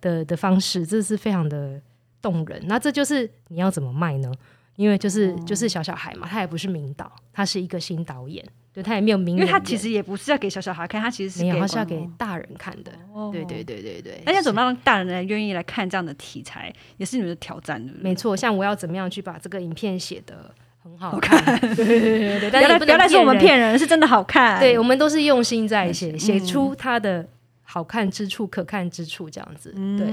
[0.00, 1.80] 的的方式，这是非常的
[2.20, 2.60] 动人。
[2.66, 4.30] 那这就是你要怎么卖呢？
[4.74, 12.92] 因为就是就是小小孩嘛，他也不是名导，他是一个新导演，对他也没有名，因为他其实也不是要给小小孩看，他其实是没有，他是要给大人看的。
[13.32, 14.22] 对对对对对。
[14.24, 18.36] 那要怎么让大人来愿意来看这样的题材，也是你们的挑战，没错。
[18.36, 20.54] 像我要怎么样去把这个影片写的
[20.90, 21.42] 很好看？
[21.60, 22.50] 对对对对。
[22.50, 24.58] 不要不要来是我们骗人，是真的好看。
[24.60, 27.26] 对我们都是用心在写，写出它的。
[27.70, 29.70] 好看之处、可看之处，这样子。
[29.98, 30.08] 对，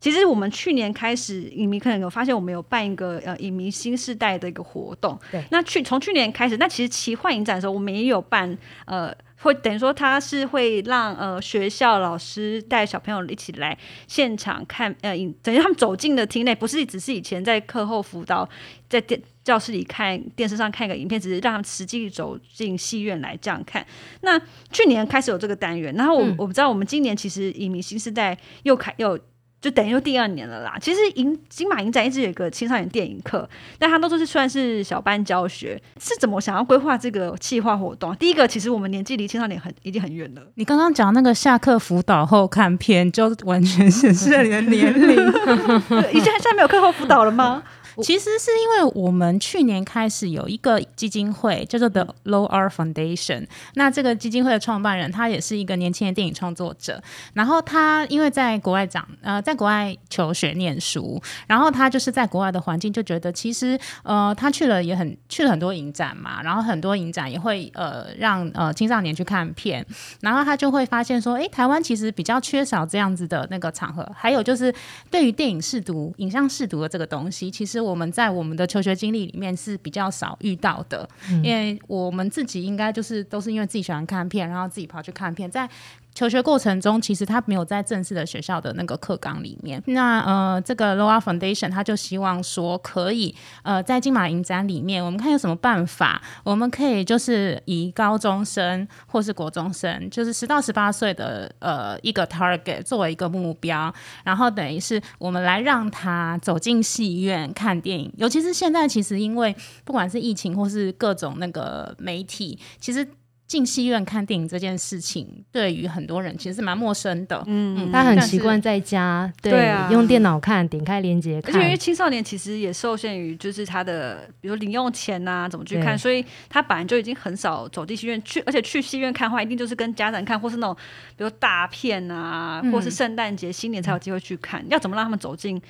[0.00, 5.16] 其实我们去年开始，影迷可能有发现，我们有办一个呃影迷新时代的一个活动。
[5.30, 9.14] 对，那去从去年开始，那其实奇幻影展的时候，我们也有办呃。
[9.42, 13.76] 会等于说，他是会让呃学校老师带小朋友一起来
[14.06, 18.48] 现场看，呃，等于他们走进了厅内，不是只是以前在课后辅导，
[18.88, 23.86] 在电教室里看电视上看一个影片，只是让他们实际走进戏院来这样看。
[24.20, 29.18] 那去年开始有这个单元，然后我我不知道，我们今年其实影迷新时代又开又。
[29.62, 30.76] 就等于说第二年了啦。
[30.80, 33.48] 其实影金马影展一直有一个青少年电影课，
[33.78, 35.80] 但他都是算是小班教学。
[36.00, 38.14] 是怎么想要规划这个计划活动？
[38.16, 40.42] 第一个，其实我们年纪离青少年很已经很远了。
[40.56, 45.16] 你刚刚讲那个下课辅导后看片，就完全显示了你的年龄。
[46.10, 47.62] 已经现在没有课后辅导了吗？
[48.00, 53.46] 其实是因为我们去年开始有一个基金会叫做 The Low Art Foundation。
[53.74, 57.02] 那这个基金会的创办人他也是一个年轻的电影创作者。
[57.34, 69.84] 然后他因为在国外长呃在国外求学念书，然后他就是在国外的环境就觉得其实呃他去了也很去了很多影展嘛，然后很多影展也会呃让呃青少年去看片，
[70.20, 74.08] 然后他就会发现说，哎，台湾其实比较缺少这样子的那个场合。
[74.14, 74.74] 还有就是
[75.10, 77.81] 对于电影试读、影像试读的这个东西，其实。
[77.82, 81.08] 我们在我们的求学经历里面是比较少遇到的，
[81.42, 85.68] 因为我们自己应该就是都是因为自己喜欢看片，然后自己跑去看片，在。
[86.14, 89.82] 求学过程中，其实他没有在正式的学校的那个课纲里面。
[89.86, 103.92] 那呃，这个 Loa Foundation 他就希望说，可以呃，在金马影展里面，我们看有什么办法，我们可以就是以高中生或是国中生，就是十到十八岁的呃一个 target 作为一个目标，
[104.24, 108.12] 然后等于是我们来让他走进戏院看电影。
[108.18, 113.06] 尤其是现在，其实因为不管是疫情或是各种那个媒体，其实。
[113.52, 117.44] 进戏院看电影这件事情，对于很多人其实是蛮陌生的。
[117.46, 121.60] 嗯，他很习惯在家，对，用电脑看，点开连接看。
[121.60, 130.74] 因为青少年其实也受限于就是他的，比如零用钱呐，怎么去看，所以他本来就已经很少走进戏院去，而且去戏院看的话，一定就是跟家长看，或是那种
[131.14, 134.64] 比如大片啊，或是圣诞节、新年才有机会去看。
[134.70, 135.60] 要怎么让他们走进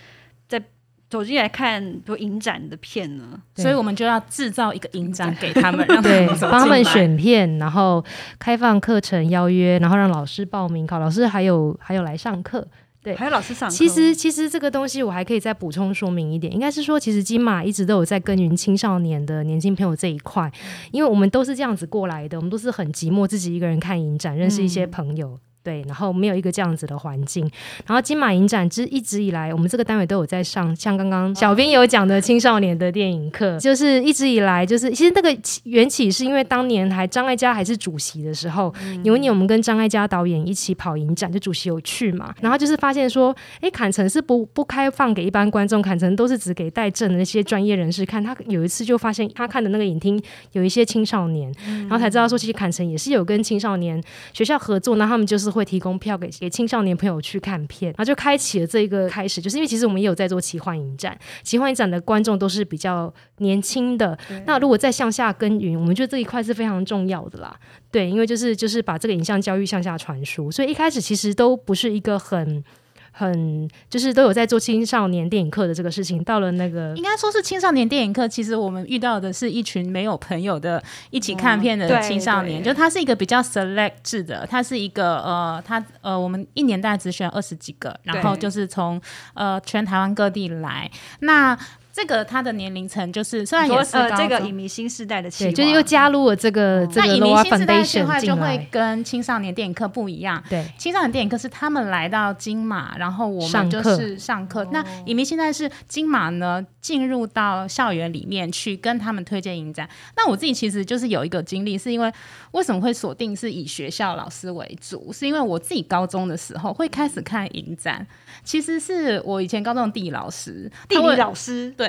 [1.13, 1.23] 在？
[1.23, 8.03] 走进来看，比如影展的片呢，所以我们就要制造一个影展给他们， 让他们帮他们选片，然后
[8.39, 12.67] 开放课程邀约，然后让老师报名考，老师还有还有来上课，
[13.03, 13.69] 对，还有老师上。
[13.69, 20.51] 其实其实这个东西我还可以再补充说明一点，应该是说，其实金马一直都有在耕耘青少年的年轻朋友这一块，
[20.91, 25.39] 因为我们都是这样子过来的，我们都是很寂寞，自己一个人看影展，认识一些朋友。
[25.63, 27.49] 对，然后没有一个这样子的环境。
[27.87, 48.21] 然后金马影展之一直以来，我们这个单位都有在上，像刚刚小编有讲的青少年的电影课，就是一直以来就是，其实那个缘起是因为当年还张艾嘉还是主席的时候，有一年我们跟张艾嘉导演一起跑影展，就主席有去嘛，然后就是发现说，哎，坎城是不不开放给一般观众，坎城都是只给带证的那些专业人士看。
[48.21, 50.21] 他有一次就发现他看的那个影厅
[50.53, 55.52] 有一些青少年，然后才知道说，其实坎城也是有跟青少年学校合作，那他们就是。
[55.53, 67.55] 会提供票给给青少年朋友去看片，然后就开启了这一个开始，就是因为其实我们也有在做奇幻影展，奇幻影展的观众都是比较年轻的，那如果再向下耕耘，我们觉得这一块是非常重要的啦。
[67.91, 72.65] 对，因为就是就是把这个影像教育向下传输，所以一开始其实都不是一个很。
[73.13, 89.01] 很就是都有在做青少年电影课的这个事情，到了那个应该说是青少年电影课，其实我们遇到的是一群没有朋友的一起看片的青少年，就它是一个比较 select 制的，它是一个呃，它呃，我们一年大概只选二十几个，然后就是从
[89.35, 91.57] 呃全台湾各地来那。
[91.93, 100.43] 这个他的年龄层就是虽然也是这个影迷新时代的，对，就是又加入了这个这个影迷新时代的话，就会跟青少年电影课不一样。
[100.49, 104.67] 对，青少年电影课是他们来到金马，然后我们就是上课。
[104.73, 109.89] 那影迷现在是金马呢，进入到校园里面去跟他们推荐影展。
[110.17, 112.13] 那我自己其实就是有一个经历，是因为
[112.51, 118.07] 为什么会锁定是以学校老师为主，是因为我自己高中的时候会开始看影展。
[118.45, 121.89] 其实是我以前高中的地理老师，地理老师对，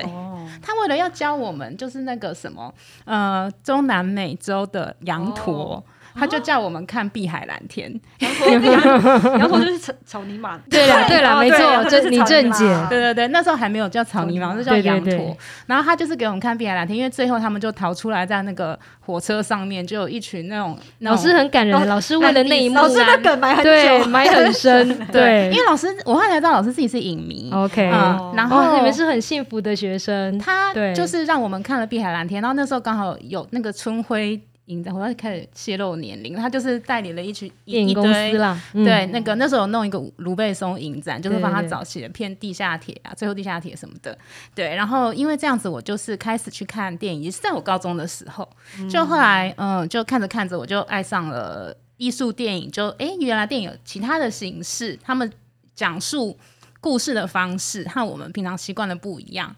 [0.62, 2.72] 他为了要教我们，就是那个什么，
[3.04, 5.84] 呃，中南美洲的羊驼。
[6.16, 7.92] 他就叫我们看《碧海蓝天》，
[9.38, 10.56] 然后就是草草泥马。
[10.70, 12.64] 对了，对了，没错，就是李正姐。
[12.88, 15.36] 对对对，那时候还没有叫草泥马，是叫羊驼。
[15.66, 24.96] 然后他就是给我们看《碧海蓝天》，因为最后他们就逃出来，在那个火车上面就有一群那种老师很感人，老师为了那一幕，老师的梗埋很久，埋很深。
[25.10, 27.50] 对，因为老师我后来知道老师自己是影迷。
[27.52, 27.82] OK，
[28.34, 30.38] 然后你们是很幸福的学生。
[30.38, 34.40] 他就是让我们看了《碧海蓝天》，然后那时候刚好有那个春晖。
[34.66, 36.34] 影展，我要开始泄露年龄。
[36.34, 44.16] 他就是带领了一群电影公司啦，对，那个那时候弄一个卢贝松影展，就是帮他早期的片《地下铁》啊，《最后地下铁》什么的。
[44.54, 48.48] 对，然后因为这样子，我就是开始去看电影，也是在我高中的时候。
[48.88, 52.70] 就后来，嗯，就看着看着，我就爱上了艺术电影。
[52.70, 55.30] 就哎，原来电影有其他的形式，他们
[55.74, 56.38] 讲述
[56.80, 59.54] 故事的方式和我们平常习惯的不一样。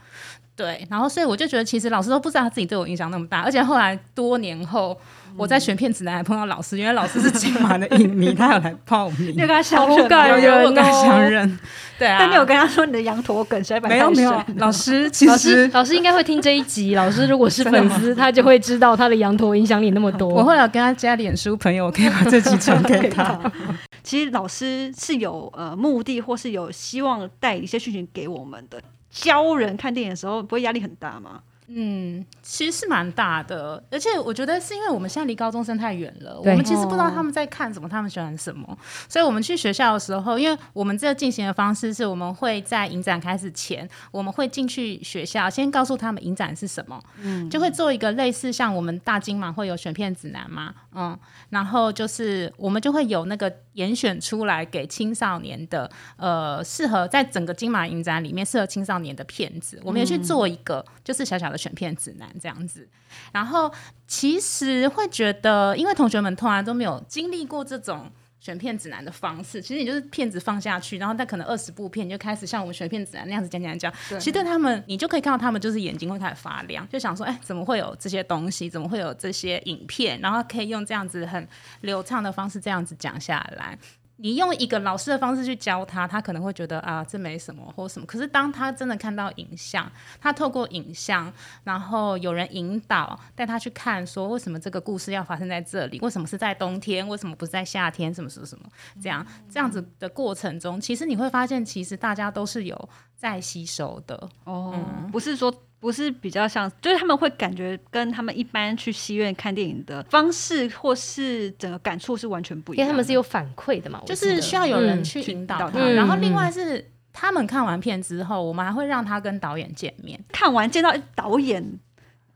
[0.57, 4.99] 对，然后所以我就觉得，其实老师都不知道他自己对我影响那么大，而且后来多年后，
[5.37, 9.99] 我在选片指南还碰到老师，因为老师是金马的影迷， 他有来报名，你跟他相认，
[10.43, 11.59] 有跟他相认，
[11.99, 12.17] 对啊。
[12.21, 20.27] 但你有跟他说你的羊驼梗谁没有没有，老师其实老师应该会听这一集，老师如果是粉丝，他就会知道他的羊驼影响你那么多。
[20.27, 23.39] 我后来跟他加脸书朋友，我可以把这集传给他。
[24.03, 28.81] 其实老师是有呃目的，或是有希望带一些讯息给我们的。
[29.17, 31.41] 教人看电影的时候，不会压力很大吗？
[31.69, 51.19] 嗯，其实是蛮大的，而且我觉得是因为我们现在离高中生太远了，我们其实不知道他们在看什么，他们喜欢什么，所以我们去学校的时候，因为我们这进行的方式是我们会在影展开始前，我们会进去学校，先告诉他们影展是什么，嗯，就会做一个类似像我们大金嘛会有选片指南嘛，嗯，
[51.51, 61.57] 然后就是我们就会有那个严选出来给青少年的，呃，适合在整个金马影展里面适合青少年的片子，我们也去做一个就是小小的。
[61.67, 62.89] 选片指南这样子，
[63.33, 63.73] 然后
[64.07, 68.09] 其实会觉得，因为同学们从来都没有经历过这种
[68.47, 73.93] 选片指南的方式，其实你就是片子放下去，然后他可能二十部片，你就开始像我们选片指南那样子讲讲讲。
[74.21, 78.71] 其实对他们，你就可以看到他们就是眼睛会开始发亮，就想说，哎，怎么会有这些东西？
[78.71, 80.21] 怎么会有这些影片？
[80.21, 81.45] 然后可以用这样子很
[81.81, 83.77] 流畅的方式这样子讲下来。
[84.19, 88.07] 你用一个老师的方式去教他，他可能会觉得啊，这没什么或什么。
[88.07, 91.33] 可是当他真的看到影像，他透过影像，
[91.65, 95.99] 然后有人引导带他去看，说为什么这个故事要发生在这里？
[96.01, 97.07] 为什么是在冬天？
[97.07, 98.13] 为什么不是在夏天？
[98.15, 98.65] 什么什么什么？
[99.03, 104.75] 这样这样子的过程中，其实你会发现，其实大家都是有在吸收的哦，
[105.11, 105.53] 不是说。
[105.79, 112.83] 不是比较像，就是他们会感觉跟他们一般去戏院看电影的方式，或是整个感触是完全不一样。
[112.83, 115.79] 因为他们是有反馈的嘛，就是需要有人去引导他。
[115.91, 120.19] 然后另外是他们看完片之后，我们还会让他跟导演见面。
[120.33, 121.79] 看完见到导演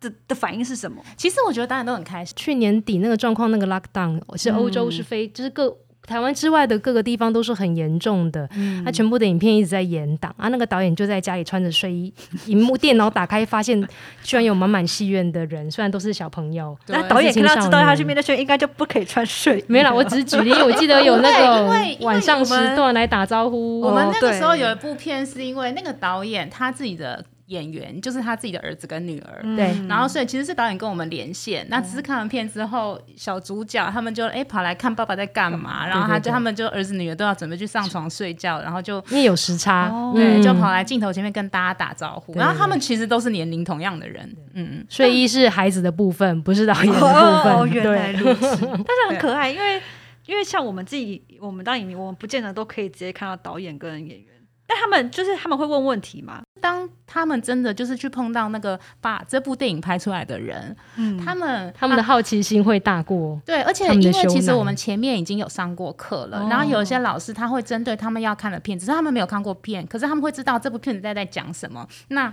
[0.00, 1.02] 的的反应是什么？
[1.16, 2.36] 其实我觉得导演都很开心。
[2.36, 5.76] 去年底那个状况，那个 lockdown 是欧洲是非，就是各。
[6.10, 8.48] 台湾之外的各个地方都是很严重的，
[8.84, 10.48] 他全部的影片一直在延档啊。
[10.48, 12.12] 那个导演就在家里穿着睡衣，
[12.46, 13.80] 荧幕电脑打开，发现
[14.24, 16.76] 居然有满满戏院的人，虽然都是小朋友。
[16.88, 19.64] 那导演看到知道他去面对戏，应该就不可以穿睡衣。
[19.68, 23.80] 没了，我只是举例，我记得有那个晚上时段来打招呼。
[23.80, 27.24] 我们那个时候有一部片，是因为那个导演他自己的。
[27.50, 49.80] 演员就是他自己的儿子跟女儿，对，然后所以其实是导演跟我们连线，那只是看完片之后，小主角他们就哎跑来看爸爸在干嘛，然后他就他们就儿子女儿都要准备去上床睡觉，然后就因为有时差，对，就跑来镜头前面跟大家打招呼，然后他们其实都是年龄同样的人，嗯，睡衣是孩子的部分，不是导演的部分，原来如此， 但是很可爱，因为。
[50.26, 54.29] 因为像我们自己，我们当影迷，我们不见得都可以直接看到导演跟演员。
[54.72, 56.42] 但他们就是他们会问问题吗？
[56.60, 71.84] 当他们真的就是去碰到那个把这部电影拍出来的人，嗯，他们他们的好奇心会大过对，而且因为其实我们前面已经有上过课了，然后有一些老师他会针对他们要看的片子，他们没有看过片，可是他们会知道这部片子在在讲什么。
[72.06, 72.32] 那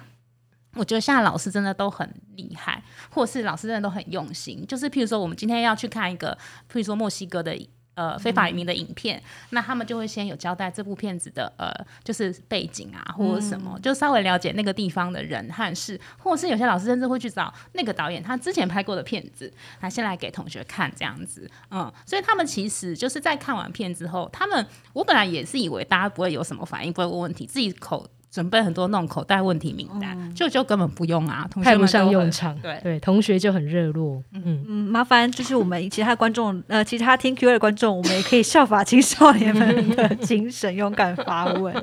[0.75, 4.63] 我觉得现在老师真的都很厉害，或是老师真的都很用心。
[4.67, 6.37] 就是譬如说，我们今天要去看一个，
[6.71, 7.57] 譬如说墨西哥的。
[7.97, 9.19] 呃，非法移民的影片，
[9.49, 11.73] 那他们就会先有交代这部片子的呃，
[12.03, 28.07] 就是背景啊，或者什么，就稍微了解那个地方的人和事，或者是有些老师甚至会去找那个导演他之前拍过的片子，那先来给同学看这样子，嗯，所以他们其实就是在看完片之后，他们我本来也是以为大家不会有什么反应，不会问问题，自己口。
[28.29, 32.55] 准备很多那种口袋问题名单，就就根本不用啊，派不上用场。
[32.59, 34.21] 对对，同学就很热络。
[34.33, 41.73] 嗯嗯，麻烦就是我们其他观众， 呃，其他听 Q 的观众，我们也可以效法青少年们的精神，勇敢发问。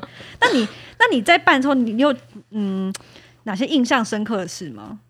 [0.41, 0.69] 那你
[1.01, 2.15] 那你在办之后，你有
[2.51, 2.93] 嗯
[3.45, 5.01] 哪些印象深刻的事吗？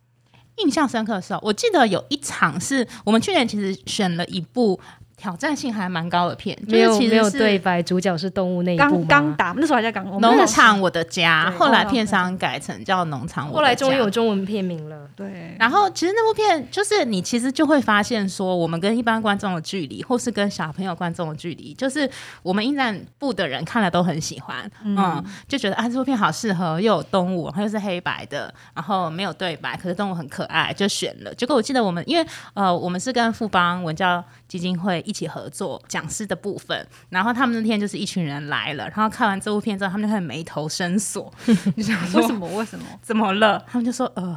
[0.58, 4.80] 印象深刻的时候，我记得有一场是我们去年其实选了一部。
[5.24, 13.56] 挑战性还蛮高的片，没有没有对白，主角是动物那一部刚刚打，那时候还在刚农场我的家，后来片商改成叫农场我。
[13.56, 15.56] 后来终于有中文片名了，对。
[15.58, 22.06] 然后其实那部片就是你其实就会发现说，我们跟一般观众的距离，或是跟小朋友观众的距离，就是
[22.42, 31.34] 我们影展部的人看了都很喜欢，嗯，就觉得啊这部片好适合，又有动物，又是黑白的，然后没有对白，可是动物很可爱，就选了。
[31.34, 35.13] 结果我记得我们因为呃我们是跟富邦文教基金会一。
[35.14, 41.32] 一起合作讲师的部分，然后他们那天就是一群人来了，然后看完这部片之后，他们就开始眉头深锁。
[41.76, 42.48] 你想说为什么？
[42.56, 42.84] 为什么？
[43.00, 43.64] 怎么了？
[43.68, 44.36] 他们就说呃，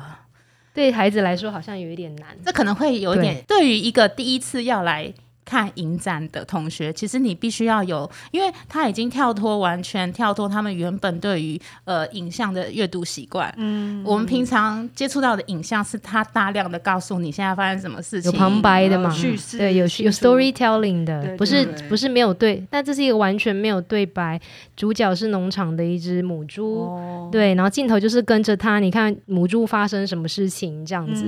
[0.76, 5.12] 对孩子来说好像有一点难，这可能会有一点，对于一个第一次要来。
[5.48, 13.54] 看影展的同学，其实你必须要有，因为他已经跳脱完全跳脱他们原本对于呃影像的阅读习惯。
[13.56, 19.10] 嗯，我们平常接触到的影像是他大量的告诉你现在发生什么事情，有旁白的嘛？
[19.10, 24.38] 叙事对，有有 storytelling 的，不是不是没有对，但这是一个完全没有对白，
[24.76, 31.24] 主角是农场的一只母猪，对，然后镜头就是跟着他，你看母猪发生什么事情这样子，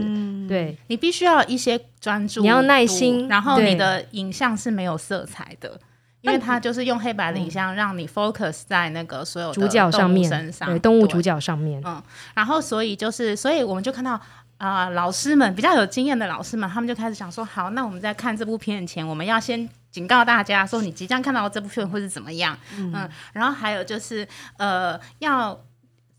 [0.50, 0.76] 对。
[0.88, 1.80] 你必须要一些。
[2.00, 5.80] 专注，你要耐心，然后你的影像是没有色彩的，
[6.22, 11.82] 因为它就是用黑白的影像让你 focus 在那个所有主角上面身上，对动物主角上面。
[11.86, 12.02] 嗯，
[12.34, 14.20] 然后所以就是，所以我们就看到
[14.58, 22.58] 啊，老师们比较有经验的老师们，他们就开始想说，好，那我们在看这部片前，我们要先警告大家说，你即将看到这部片会是怎么样。
[22.78, 25.60] 嗯，然后还有就是呃要。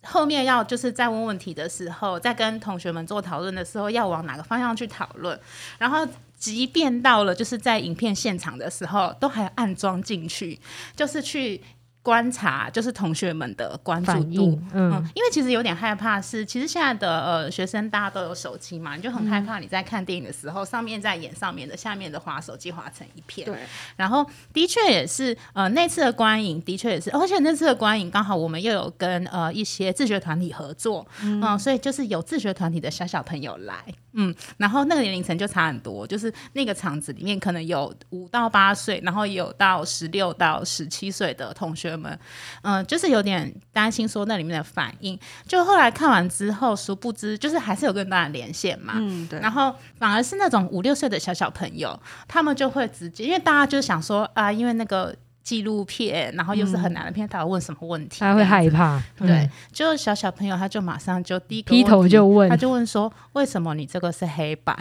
[0.03, 5.39] 后面要就是在问问题的时候，在跟同学们做讨论的时候，要往哪个方向去讨论？
[5.77, 6.09] 然后，
[6.41, 10.59] 即便到了就是在影片现场的时候，都还暗装进去，
[10.97, 11.63] 就是去。
[12.03, 23.45] 观察就是同学们的关注度，嗯，因为其实有点害怕是，其实现在的呃学生大家都有手机嘛，你就很害怕你在看电影的时候，上面在演上面的，下面的滑手机滑成一片。
[23.45, 23.55] 对，
[23.97, 33.77] 然后的确也是，呃，那次的观影的确也是，而且那次的观影刚好我们又有跟呃一些自学团体合作，嗯，所以就是有自学团体的小小朋友来，
[34.15, 41.91] 嗯，然后那个年龄层就差很多，就是那个场子里面可能有五到八岁，然后有到十六到十七岁的同学。
[42.01, 42.19] 们，
[42.63, 55.15] 嗯，就是有点担心说那里面的反应，就后来看完之后，殊不知就是还是有跟大家连线嘛，嗯，对，然后反而是那种五六岁的小小朋友，他们就会直接，因为大家就想说啊，因为那个。
[55.43, 58.21] 纪录片，然后又是很难的片，他要问什么问题？
[58.21, 59.03] 他会害怕。
[59.19, 64.77] 对，就小小朋友，他就马上就第一个劈头就问，他就问说：“为什么你这个是黑板？”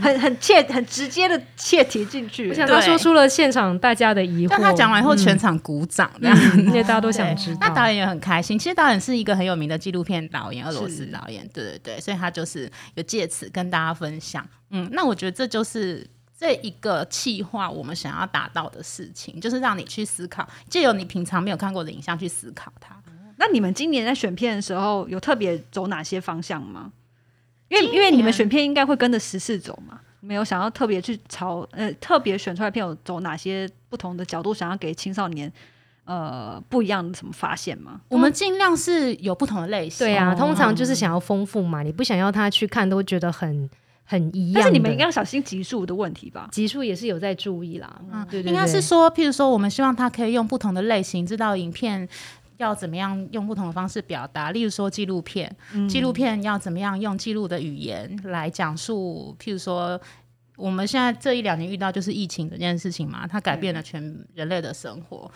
[0.00, 2.48] 很 很切、很直接的切题进去。
[2.48, 4.50] 我想他说出了现场大家的疑惑。
[4.50, 7.58] 但他讲完以后，全场鼓掌，因为大家都想知道。
[7.62, 8.58] 那导演也很开心。
[8.58, 11.46] 其实导演是一个很有名的纪录片导演，俄罗斯导演。
[11.52, 14.46] 对对对，所以他就是有借此跟大家分享。
[14.70, 16.06] 嗯，那我觉得这就是。
[16.42, 23.00] 这一个气化，我们想要达到的事情，就是让你去思考，借由你平常没有看过的影像去思考它。
[23.36, 26.90] 那你们今年在选片的时候，有特别走哪些方向吗？
[27.68, 35.50] 因为因为你们选片应该会跟着时事走嘛，没有想要特别去朝呃特别选出来片有走哪些不同的角度，想要给青少年
[36.04, 38.00] 呃不一样的什么发现吗？
[38.08, 43.70] 我们尽量是有不同的类型，对啊，通常就是想要丰富嘛，你不想要他去看都觉得很。
[44.04, 46.48] 很一样，但是你们应该要小心级数的问题吧？
[46.52, 48.00] 级数也是有在注意啦。
[48.12, 52.08] 嗯，对对应该是说，譬如说，我们希望他可以用不同的类型，知道影片
[52.58, 54.50] 要怎么样用不同的方式表达。
[54.50, 55.54] 例如说，纪录片，
[55.88, 59.36] 纪录片要怎么样用记录的语言来讲述？
[59.38, 60.00] 譬如说。
[60.54, 64.00] 我们现在这一两年遇到就是疫情这件事情嘛，它改变了全
[64.34, 65.28] 人类的生活，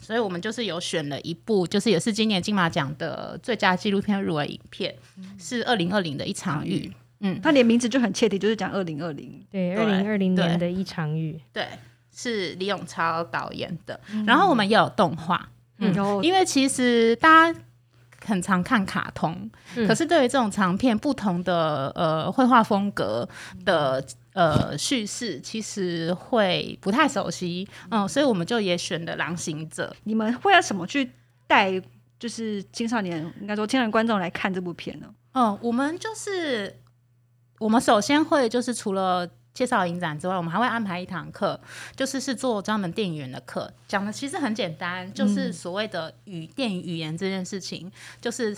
[0.00, 4.92] 所以我们就是有选了一部，就是也是今年金马奖的最佳纪录片入围影片，
[5.38, 6.90] 是二零二零的一场雨。
[7.22, 11.66] 嗯，他连名字就很切题，就是讲二零二零，对，二零二零年的一场雨，对，
[12.14, 13.98] 是李永超导演的。
[14.26, 15.48] 然后我们也有动画，
[15.78, 17.58] 嗯，因为其实大家。
[18.24, 23.28] 很常看卡通，可是对于这种长片，不同的呃绘画风格
[23.64, 24.00] 的
[24.32, 29.92] 呃叙事，其实会不太熟悉，嗯，所以我们就也选了《狼行者》。
[30.04, 31.10] 你们会要什么去
[31.48, 31.82] 带，
[32.16, 35.12] 就是青少年，应该说青少年观众来看这部片呢？
[35.32, 36.78] 嗯，我们就是
[37.62, 39.28] 我们首先会就是除了。
[39.54, 41.60] 介绍影展之外，我们还会安排一堂课，
[41.94, 48.56] 就是是做专门电影员的课，讲的其实很简单，就是所谓的语电影语言这件事情，就是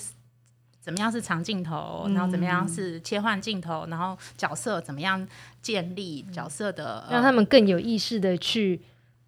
[0.81, 5.27] 怎么样是长镜头，然后怎么样是切换镜头，然后角色怎么样
[5.61, 8.81] 建立角色的，让他们更有意识的去。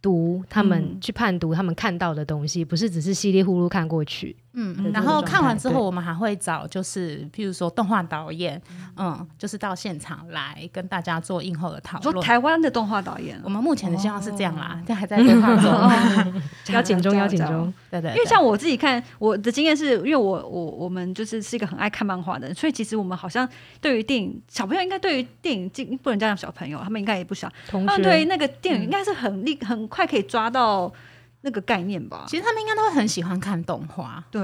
[0.02, 4.36] 读他们去判读他们看到的东西，不是只是稀里糊涂看过去。
[4.58, 8.60] 嗯，然后看完之后，我们还会找就是，譬如说动画导演，
[8.96, 12.12] 嗯，就是到现场来跟大家做映后的讨论。
[12.12, 15.72] 说台湾的动画导演，我们目前的希望是这样啦，但还在规划中。
[16.74, 18.10] 邀请中，邀请中，对对。
[18.12, 23.48] 因为像我自己看，我的经验是因为我我我们就是是一个很爱看漫画的，所以其实我们好像
[23.80, 25.70] 对于电影，小朋友应该对于电影，
[26.02, 29.86] 不能叫小朋友，他们应该也不小，他们对那个电影应该是很厉很。
[29.88, 30.92] 快可以抓到
[31.42, 32.24] 那个概念吧。
[32.28, 34.42] 其实他们应该都会很喜欢看动画，对，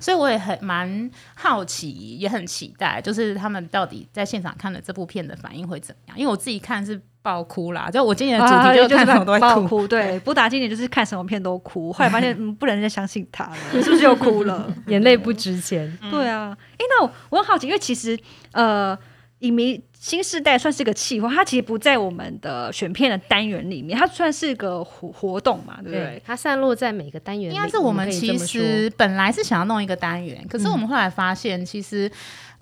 [0.00, 6.18] 所以我也很蛮好奇，也很期待，就是他们到底在现场看了这部片的反应会怎么样？
[6.18, 9.86] 因为我自己看是爆哭啦，就我今年的主题就是看什么都会哭。
[9.86, 14.72] 对， 不打今年就是看什么片都哭，后来发现嗯，不能再相信他了， 是不是又哭了？
[14.88, 15.98] 眼泪不值钱。
[16.10, 18.18] 对啊，哎，那我我很好奇，因为其实
[18.52, 18.98] 呃。
[19.40, 26.22] 影迷新时代算是个企划，它其实不在我们的选片的单元里面，它算是个活活动嘛，对不对？
[26.24, 27.52] 它散落在每个单元。
[27.54, 32.10] 应该是我们其实本来是想要弄一个单元，可是我们后来发现，其实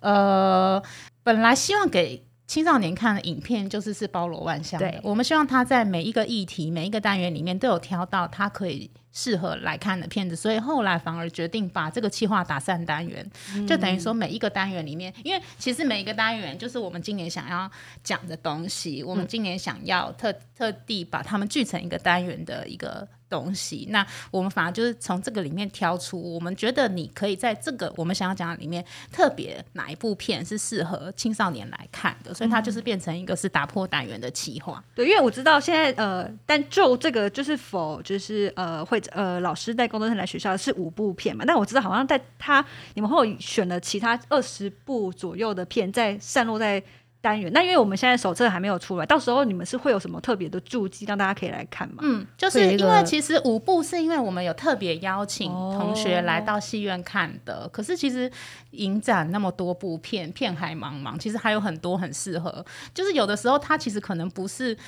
[0.01, 0.83] 呃，
[1.23, 8.91] 本来希望给青少年看的影片就是是包罗万象的，我们希望他在每一个议题、每一个单元里面都有挑到他可以。
[9.19, 13.29] 适合来看的片子，所以后来反而决定把这个计划打散单元，
[13.67, 17.69] 就等于说每一个单元里面，因为其实每一个单元就是我们今年想要
[18.05, 23.09] 讲的东西，我们今年想要特特地把它们聚成一个单元的一个。
[23.31, 34.83] 东西，那我们反而就是从这个里面挑出，我们觉得你可以在这个我们想要讲的里面，特别哪一部片是适合青少年来看的，所以它就是变成一个是打破单元的企划。
[34.95, 46.83] 对，因为我知道现在呃，但就这个就是否就是呃会呃老师带工作生来学校是五部片嘛，但我知道好像在他你们会选了其他二十部左右的片在散落在。
[47.21, 51.97] 单元那因为我们现在手册还没有出来，到时候你们是会有什么特别的注记让大家可以来看吗？
[52.03, 58.31] 嗯，就是因为其实五部是因为我们有特别邀请同学来到戏院看的，可是其实
[58.71, 64.79] 影展那么多部片，片海茫茫，其实还有很多很适合，就是有的时候它其实可能不是。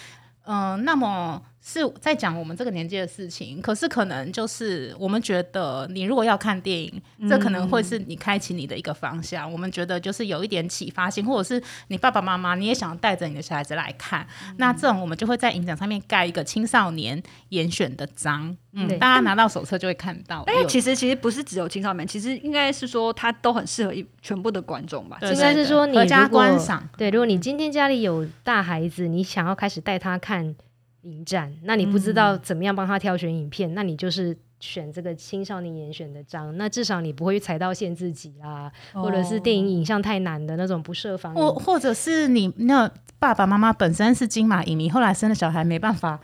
[0.44, 9.50] 嗯，那么是在讲我们这个年纪的事情，可是可能就是我们觉得，你如果要看电影，这可能会是你开启你的一个方向。
[9.52, 20.42] 我们觉得就是有一点启发性，或者是你爸爸妈妈你也想带着你的小孩子来看，那这种我们就会在影展上面盖一个青少年严选的章，嗯，大家拿到手册就会看到。
[20.46, 25.18] 但其实其实不是只有青少年，其实应该是说它都很适合一全部的观众吧。
[25.22, 30.56] 应该是说你家观赏，对，如果你今天家里有大孩子，你想要开始带他看。
[31.03, 46.20] 影展，那你不知道怎么样帮他挑选影片，那你就是选这个青少年严选的章，那至少你不会踩到限制级啦，或者是电影影像太难的那种不设防，或或者是你那爸爸妈妈本身是金马影迷，后来生了小孩没办法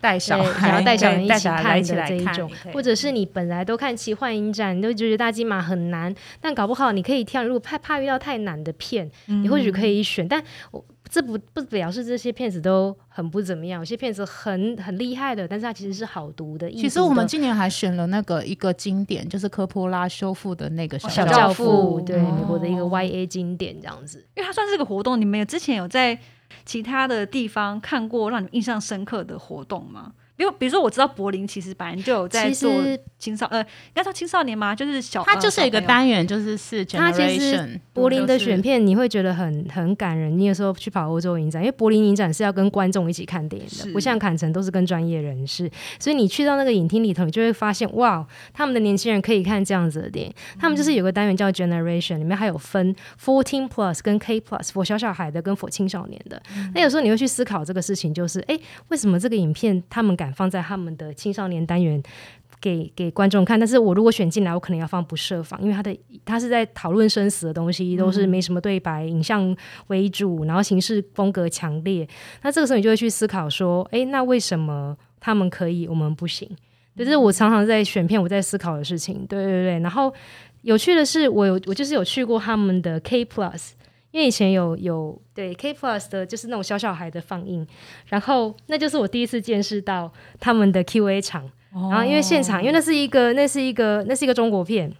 [0.00, 10.42] 带小孩，然后带小人一起看的这一种，或者是你本来都看奇幻影展，你都觉得大金马很难，但搞不好你可以跳，如果怕怕遇到太难的片，你或许可以选，但
[10.72, 10.84] 我。
[11.10, 16.70] 这不不表示这些片子都很不怎么样，有些片子很很厉害的，但是它其实是好读的。
[16.70, 24.18] 其实我们今年还选了那个一个经典，就是科波拉修复的那个小教父，对美国的一个 Y A 经典这样子。
[24.36, 26.18] 因为它算是个活动，你们有之前有在
[26.64, 30.12] 其他的地方看过让你印象深刻的活动吗？
[30.38, 32.72] 比如比如说我知道柏林其实本来就有在做
[33.18, 34.72] 青少呃，应该说青少年吗？
[34.72, 37.80] 就是小，它就是一个单元，就是是 generation。
[37.92, 40.38] 柏林的选片你会觉得很很感人。
[40.38, 45.68] 你有时候去跑欧洲影展，因为柏林影展是要跟观众一起看电影的，不像坎城都是跟专业人士，
[45.98, 50.32] 所以你去到那个影厅里头，你就会发现哇，他们的年轻人可以看这样子的电影。
[50.60, 56.40] 他们就是有个单元叫 generation，里面还有分 fourteen plus 跟 K plus，for 小小孩的跟 for 青少年的。
[56.72, 58.56] 那有时候你会去思考这个事情，就是哎，
[58.90, 62.02] 为什么这个影片他们敢放在他们的青少年单元？
[62.60, 69.56] 给给观众看，但是我如果选进来，我可能要放不设防，因为他的他是在讨论生死的东西，都是没什么对白，影像
[69.86, 72.04] 为主，然后形式风格强烈。
[72.42, 76.50] 那这个时候你就会去思考说，哎，那为什么他们可以，我们不行？
[76.96, 79.24] 这是我常常在选片，我在思考的事情。
[79.28, 79.78] 对对对。
[79.78, 80.12] 然后
[80.62, 83.70] 有趣的是，我有我就是有去过他们的 K Plus，
[84.10, 87.66] 因为以前有有对 K Plus 的就是那种小小孩的放映，
[88.06, 91.50] 然后那就是我第一次见识到他们的 Q A 场。
[91.70, 94.90] 然后因为现场，因为那是一个，那是一个，那是一个中国片，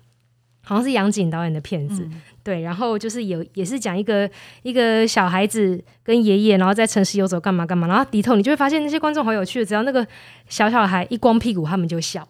[0.63, 2.07] 好像是杨景导演的片子，
[2.45, 2.61] 对。
[2.61, 4.31] 然后就是有，也是讲一个
[4.63, 7.89] 一个小孩子跟爷爷，然后在城市游走干嘛干嘛。
[7.89, 10.07] 然后低头，你就会发现那些观众好有趣，只要那个
[10.51, 12.29] 小小孩一光屁股，他们就笑。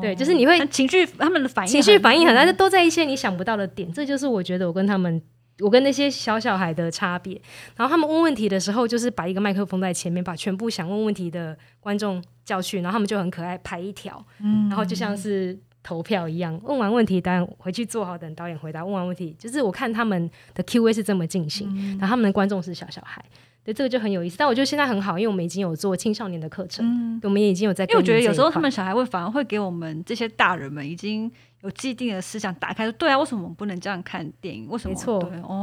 [0.00, 3.92] 对，就是你会情绪，他们的反应情绪反应很大，都在一些你想不到的点。
[3.92, 5.20] 这就是我觉得我跟他们。
[5.60, 7.40] 我跟那些小小孩的差别，
[7.76, 14.24] 然后他们问问题的时候，就是把一个麦克风在前面，把全部想问问题的观众叫去，然后他们就很可爱排一条，
[14.68, 18.84] 然后就像是投票一样，问完问题，当然回去坐好等导演回答。
[18.84, 23.24] 问完问题，就是我看他们的 Q A 是这么进行，然后他们的观众是小小孩。
[23.62, 24.36] 对，这个就很有意思。
[24.36, 27.84] 但我觉得现在很好，因为我们已经有做青少年的课程，我们也已经有在。
[27.84, 31.32] 因为我觉得有时候他们小孩会反而会给我们这些大人们已经
[31.64, 34.68] 有既定的思想打开，说对啊，为什么我们不能这样看电影？
[34.68, 34.94] 为什么？
[34.94, 35.18] 没错，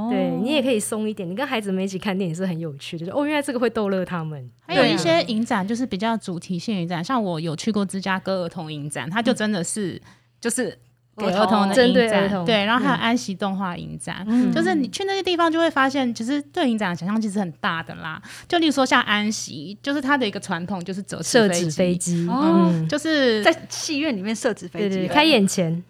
[0.10, 1.30] 对你也可以松一点。
[1.30, 4.50] 你跟孩子们一起看电影是很有趣的，就哦，原来这个会逗乐他们。
[4.66, 10.02] 还有一些影展就是比较主题性影展，像我有去过芝加哥儿童影展，它就真的是
[10.40, 10.78] 就是。
[11.18, 18.22] 给儿童的影展，对，然后还有安息动画影展，就是你去那些地方就会发现，其实对影展的想象其实很大的啦。
[18.48, 25.84] 就例如说像安息，就是它的一个传统就是折设计飞机，嗯，就是在戏院里面设置飞机，开眼前。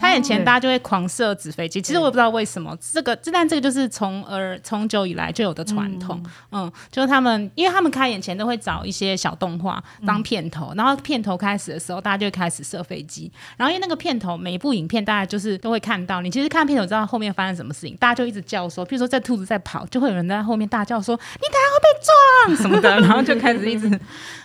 [0.00, 6.20] 他眼前大家就会狂射纸飞机，其实我也不知道为什么，这个但这个就是从而从久以来就有的传统，
[6.50, 23.90] 嗯，就是他们因为他们开眼前都会找一些小动画当片头，然后片头开始的时候大家就会开始射飞机，然后因为那个片头每一部影片大家就是都会看到，你其实看片头知道后面发生什么事情，大家就一直叫说，比如说在兔子在跑，就会有人在后面大叫说你等下会被撞什么的，然后就开始一直。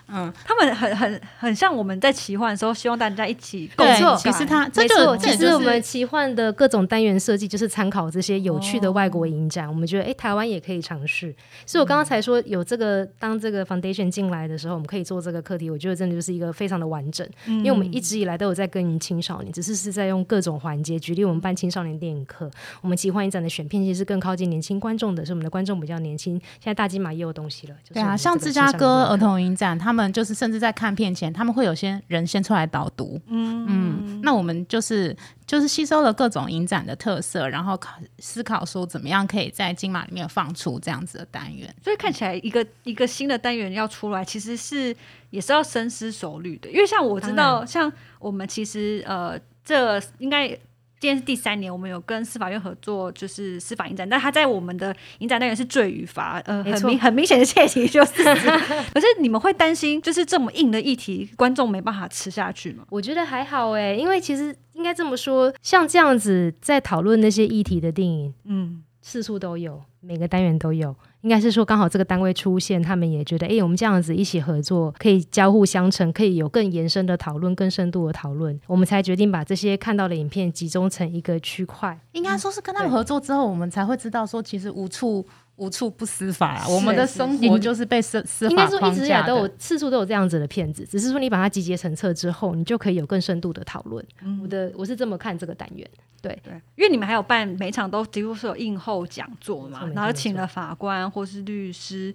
[0.07, 4.15] 嗯，他们很很很像我们在奇幻的时候，希望大家一起共错。
[4.15, 9.67] 其实他这就，其实我们奇幻的各种单元设计就是参考这些有趣的外国影展。
[9.67, 11.33] 我们觉得，哎，台湾也可以尝试。
[11.65, 15.71] 所以我刚刚才说，有这个当这个 foundation 进来的时候，我们可以做这个课题。
[15.71, 20.99] 我觉得真的就是一个非常的完整，因为我们一直以来都有在跟青少年，只是是在用各种环节。
[20.99, 22.47] 举例，我们办青少年电影课，
[22.81, 26.39] 我们奇幻影展的选片其实更靠近年轻观众的，是我们的观众比较年轻。
[26.59, 33.19] 现在大金马也有东西了，对啊，像芝加哥儿童影展，他们就是甚至在看片前，他们会有些人先出来导读。
[33.28, 35.15] 嗯嗯，那我们就是
[35.45, 41.73] 就是吸收了各种影展的特色，然后考思考说怎么样可以在金马里面放出这样子的单元。
[41.84, 44.95] 所以看起来一个一个新的单元要出来，其实是
[45.32, 46.69] 也是要深思熟虑的。
[46.69, 50.57] 因为像我知道，像我们其实呃，这应该。
[51.06, 58.24] 今天是第三年，我们有跟司法院合作，就是司法影展，但他在我们的影展单元是罪与罚，呃，很明很明显的切题就是。
[58.91, 62.84] 可是你们会担心，就是这么硬的议题，观众没办法吃下去吗？
[62.89, 70.95] 我觉得还好哎，因为其实应该这么说，像这样子在讨论那些议题的电影，嗯，四处都有，每个单元都有。
[71.26, 81.99] 应该是说，刚好这个单位出现，他们也觉得，哎，我们这样子一起合作，可以交互相成，可以有更延伸的讨论、更深度的讨论，我们才决定把这些看到的影片集中成一个区块。
[82.11, 85.26] 应该说是跟他们合作之后，我们才会知道说，其实无处。
[85.58, 94.06] 无处不司法，我们的生活就是被司司法应该说一直以来都有次数都有这样子的骗子，只是说你把它集结成册之后，你就可以有更深度的讨论。
[94.41, 95.89] 我的我是这么看这个单元，
[96.22, 102.14] 对对，因为你们还有办每场都几乎是有映后讲座嘛，然后请了法官或是律师。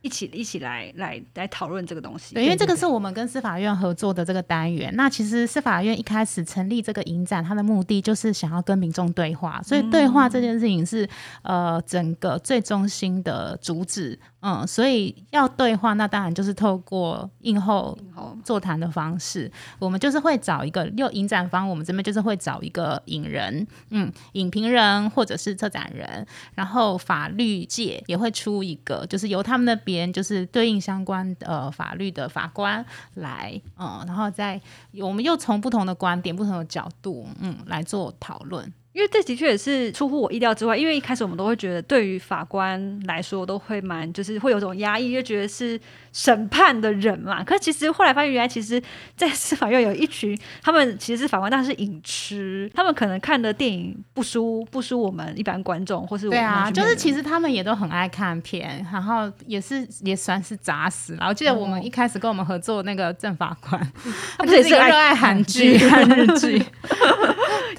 [0.00, 4.92] 一起一起来来来讨论这个东西，对，因为这个是我们跟司法院合作的这个单元。
[4.94, 11.08] 那其实司法院一开始成立这个影展，它的目的就是想要跟民众对话，所以对话这件事情是
[11.42, 14.18] 呃整个最中心的主旨。
[14.40, 17.98] 嗯，所以要对话，那当然就是透过映后
[18.44, 19.50] 座谈的方式。
[19.80, 26.24] 我们就是会找一个，又影展方，我们这边就是会找一个影人，嗯，影评人或者是策展人，
[26.54, 32.84] 然后法律界也会出一个，就是由他们那边就是对应相关呃法律的法官
[33.14, 34.60] 来，嗯，然后再
[35.00, 38.72] 我们又从不同的观点、不同的角度，嗯，来做讨论。
[38.92, 45.78] 因为这的确也是出乎我意料之外，因为一开始我们都会觉得，对于法官来说都会蛮，就是会有种压抑，就觉得是
[46.12, 47.44] 审判的人嘛。
[47.44, 48.82] 可是其实后来发现，原来其实，
[49.14, 61.14] 在司法院有一群，他们其实是法官，但是影痴，他们可能看的电影不输不输我们一般观众，或是对啊，就是其实他们也都很爱看片，然后也是也算是杂食。
[61.14, 63.92] 然后记得我们一开始跟我们合作那个郑法官，
[64.38, 66.60] 他们也是热爱韩剧、看日剧。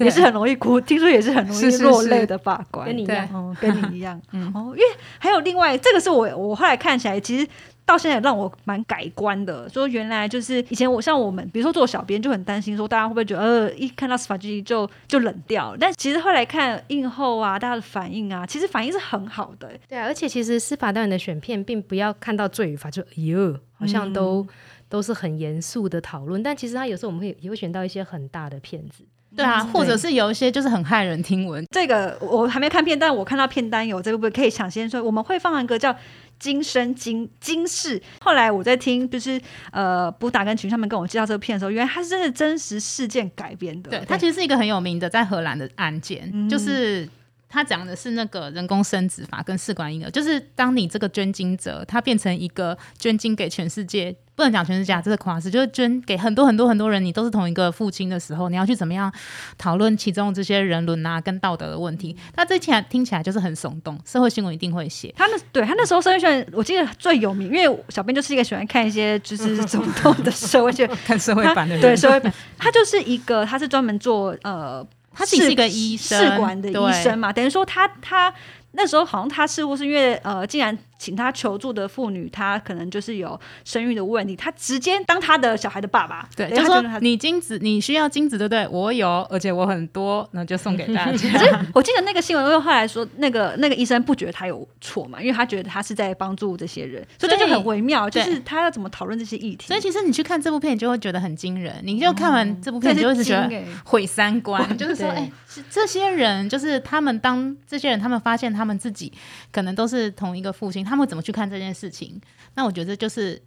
[0.00, 4.20] 也是很容易哭，听说也是很容易落泪的法官，跟你一样， 跟你一样。
[4.54, 4.84] 哦，因为
[5.18, 7.46] 还有另外这个是我我后来看起来，其实
[7.84, 9.68] 到现在让我蛮改观的。
[9.68, 15.76] 说原来就是以前我像我们，比如说做小编就很担心，说大家会不会觉得呃一看到司法剧就就冷掉？
[15.80, 19.70] 但其实后来看映后啊，大家的反应啊，其实反应是很好的。
[19.88, 24.46] 对啊，而且其实司法单元的选片，并不要看到罪与罚就哎呦，好像都
[24.88, 29.04] 都是很严肃的讨论，但其实他有时候我们会也会选到一些很大的片子。
[29.40, 31.64] 对啊，或者是有一些就是很骇人听闻。
[31.70, 35.02] 这个我还没看片，但我看到片单有这个部分，可以抢先说。
[35.02, 35.92] 我们会放一个叫
[36.38, 37.98] 《今生今今世》。
[38.20, 39.40] 后来我在听，就是
[39.72, 43.90] 呃，布达跟群上面跟我介绍这个片的时候，原来它是真的真实事件改编的。
[43.90, 47.08] 对，它其实是一个很有名的在荷兰的案件，就是
[47.50, 54.16] 他讲的是那个人工生殖法跟试管婴儿，就是当你这个捐精者，他变成一个捐精给全世界。
[54.36, 59.12] 不能讲全世界，这是夸饰，就是捐给很多很多很多人，你都是同一个父亲的时候，你要去怎么样
[59.58, 62.16] 讨论其中这些人伦啊跟道德的问题？
[62.32, 65.12] 他这起来听起来就是很耸动，社会新闻一定会写。
[65.14, 74.82] 他那对他那时候社会新闻，我记得最有名，因为小编就是一个喜欢看一些就是耸动的社会新闻， 看社会版的人，对社会版，他就是一个，他是专门做呃，
[75.12, 78.32] 他自己是一个医生，试管的医生嘛，等于说他他。
[78.72, 86.28] 那时候好像他似乎是因为呃，竟然请他求助的妇女，她可能就是有生育的问题，他直接当他的小孩的爸爸。
[86.36, 88.68] 对，就说你精子你需要精子对不对？
[88.68, 91.60] 我有，而且我很多，那就送给大家。
[91.72, 99.68] 我记得那个新闻，因为后来说那个那个医生不觉得他有错嘛，因为他觉得他是在帮助这些人，所以这就很微妙，就是他要怎么讨论这些议题。
[99.68, 101.74] 所以其实你去看这部片，你就会觉得很惊人。
[101.82, 105.32] 你就看完这部片，你就会觉得毁三观，就是说，哎，
[105.70, 108.50] 这些人就是他们当这些人，他们发现。
[108.50, 109.12] 他们自己
[109.52, 112.20] 可能都是同一个父亲，他们怎么去看这件事情？
[112.54, 113.40] 那我觉得就是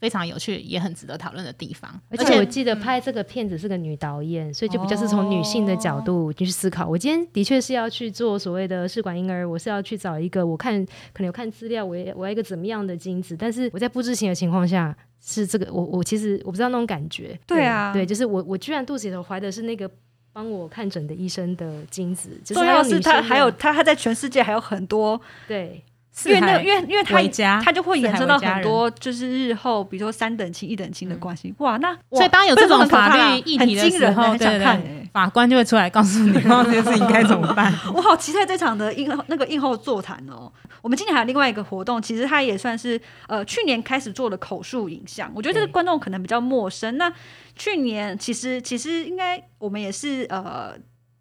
[0.00, 2.00] 非常有趣，也很值得讨论的地方。
[2.08, 6.86] 而且我记得拍这个片子是个女导演，所以就比较是从女性的角度去思考。
[6.86, 13.36] 我今天的确是要去做所谓的试管婴儿，我是要去找一个我看可能有看资料，我我要一个怎么样的精子？
[13.38, 17.38] 但是我在不知情的情况下，是这个我我其实我不知道那种感觉。
[17.46, 19.90] 对啊，对，就是我我居然肚子里头怀的是那个。
[20.36, 25.18] 帮我看诊的医生的精子，重要是他还有他他在全世界还有很多
[25.48, 25.82] 对。
[26.24, 27.20] 因为那因为因为他
[27.60, 31.54] 他就会延伸到很多，就是日后比如说三等亲、一等亲的关系。
[31.58, 37.70] 哇，那所以当有这种法律议题的时候， 对对，法官就会出来告诉你，这件事情该怎么办。
[37.94, 40.50] 我好期待这场的映那个映后座谈哦。
[40.80, 42.98] 我们今年还有另外一个活动，其实它也算是
[43.28, 45.30] 呃去年开始做的口述影像。
[45.34, 46.96] 我觉得这个观众可能比较陌生。
[46.96, 47.12] 那
[47.54, 50.72] 去年其实其实应该我们也是呃。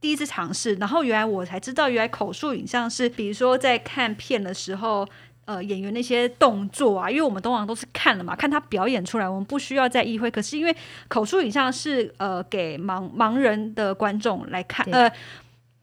[0.06, 5.04] 第一次尝试，然后原来我才知道，原来口述影像是，比如说在看片的时候，
[5.46, 10.30] 呃，演员那些动作啊，因为我们通常都是看了嘛，看他表演出来，我们不需要再意会。
[10.30, 10.76] 可是因为
[11.08, 15.12] 口述影像是呃给盲盲人的观众来看，呃，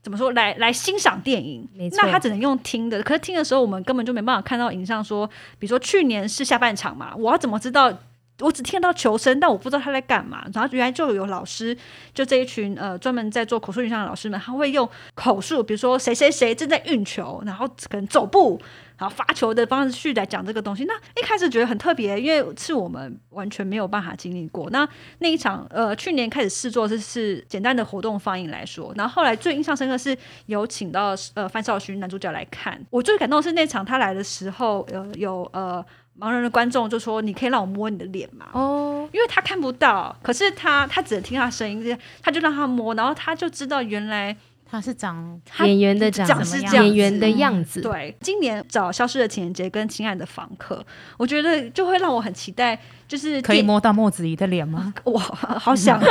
[0.05, 3.03] 怎么说来来欣赏电影，那他只能用听的。
[3.03, 5.03] 可是听的时候，我们根本就没办法看到影像。
[5.03, 5.27] 说，
[5.59, 7.93] 比如说去年是下半场嘛，我要怎么知道？
[8.43, 10.45] 我只听到求生，但我不知道他在干嘛。
[10.53, 11.77] 然后原来就有老师，
[12.13, 18.61] 就这一群呃专门在做口述影像的老师们，他会用口述，比如说谁谁谁正在运球，然后可能走步，
[18.99, 20.85] 然后发球的方式去来讲这个东西。
[20.85, 24.69] 那一开始觉得很特别，因为是我们完全没有办法经历过。
[24.71, 24.87] 那
[25.21, 30.17] 那一场呃去年开始试做是是简单的活动放映来说，然后后来最印象深刻是
[30.47, 32.81] 有请到呃范少勋男主角来看。
[32.91, 35.85] 我最感动是那场他来的时候，呃有呃。
[36.21, 44.37] 盲人的观众就说：“你可以让我摸你的脸吗？”哦，因为他看不到，可是他他只能听他声音，他就让他摸，然后他就知道原来
[44.73, 47.83] 他是长演员的长是演员的样子。
[47.83, 50.77] 对，今年找《消失的情人节》跟《亲爱的房客》，
[51.19, 54.95] 我觉得就会让我很期待，就是可以摸到莫子仪的脸吗？
[55.05, 56.01] 哇，好想！
[56.01, 56.07] 哎，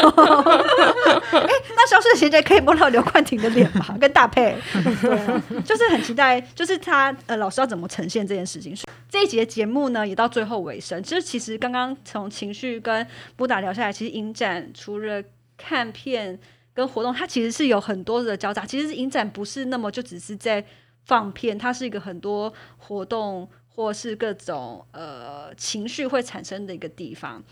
[1.32, 3.98] 那《消失的情人节》可以摸到刘冠廷的脸吗？
[4.00, 4.56] 跟大配，
[5.02, 8.78] 对，就是很期待，就是他呃，老师要怎么呈现这件事情？
[9.10, 11.02] 这一节节目呢，也到最后尾声。
[11.02, 13.06] 就是其实刚刚从情绪跟
[13.36, 15.24] 布达聊下来，其实影展除了
[15.58, 16.40] 看片
[16.74, 18.66] 跟活动，它其实是有很多的交叉。
[18.66, 20.64] 其实影展不是那么就只是在
[21.06, 27.44] 放片，它是一个很多活动或是各种呃情绪会产生的一个地方。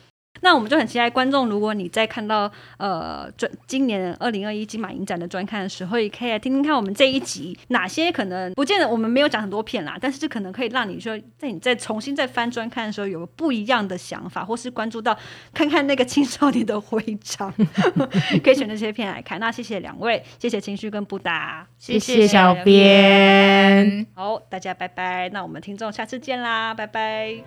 [0.41, 15.17] 那我们就很期待观众，如果你在看到呃专今年二零二一金马影展的专刊的时候，也可以来听听看我们这一集哪些可能不见得我们没有讲很多片啦，但是这可能可以让你说在你再重新再翻专看的时候有个不一样的想法，或是关注到
[15.53, 17.53] 看看那个青少年的徽章，
[18.41, 19.39] 可以选这些片来看。
[19.41, 25.27] 那谢谢两位，谢谢情绪跟布达，谢谢小编，好，大家拜拜。
[25.29, 27.43] 那我们听众下次见啦，拜拜。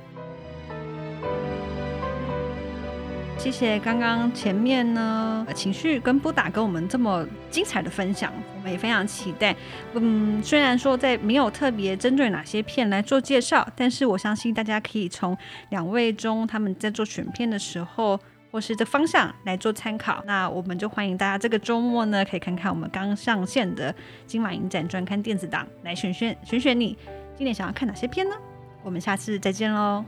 [3.42, 9.52] 谢谢刚刚前面呢情绪跟布达跟我们这么精彩的分享，我们也非常期待。
[9.94, 15.36] 嗯，虽然说在没有特别针对哪些片来做介绍，但是我相信大家可以从
[15.70, 18.16] 两位中他们在做选片的时候，
[18.52, 20.22] 或是这方向来做参考。
[20.24, 23.92] 那我们就欢迎大家这个周末呢，可以看看我们刚上线的
[24.24, 26.96] 金马影展专刊电子档，来选选选选你
[27.36, 28.36] 今年想要看哪些片呢？
[28.84, 30.04] 我们下次再见喽。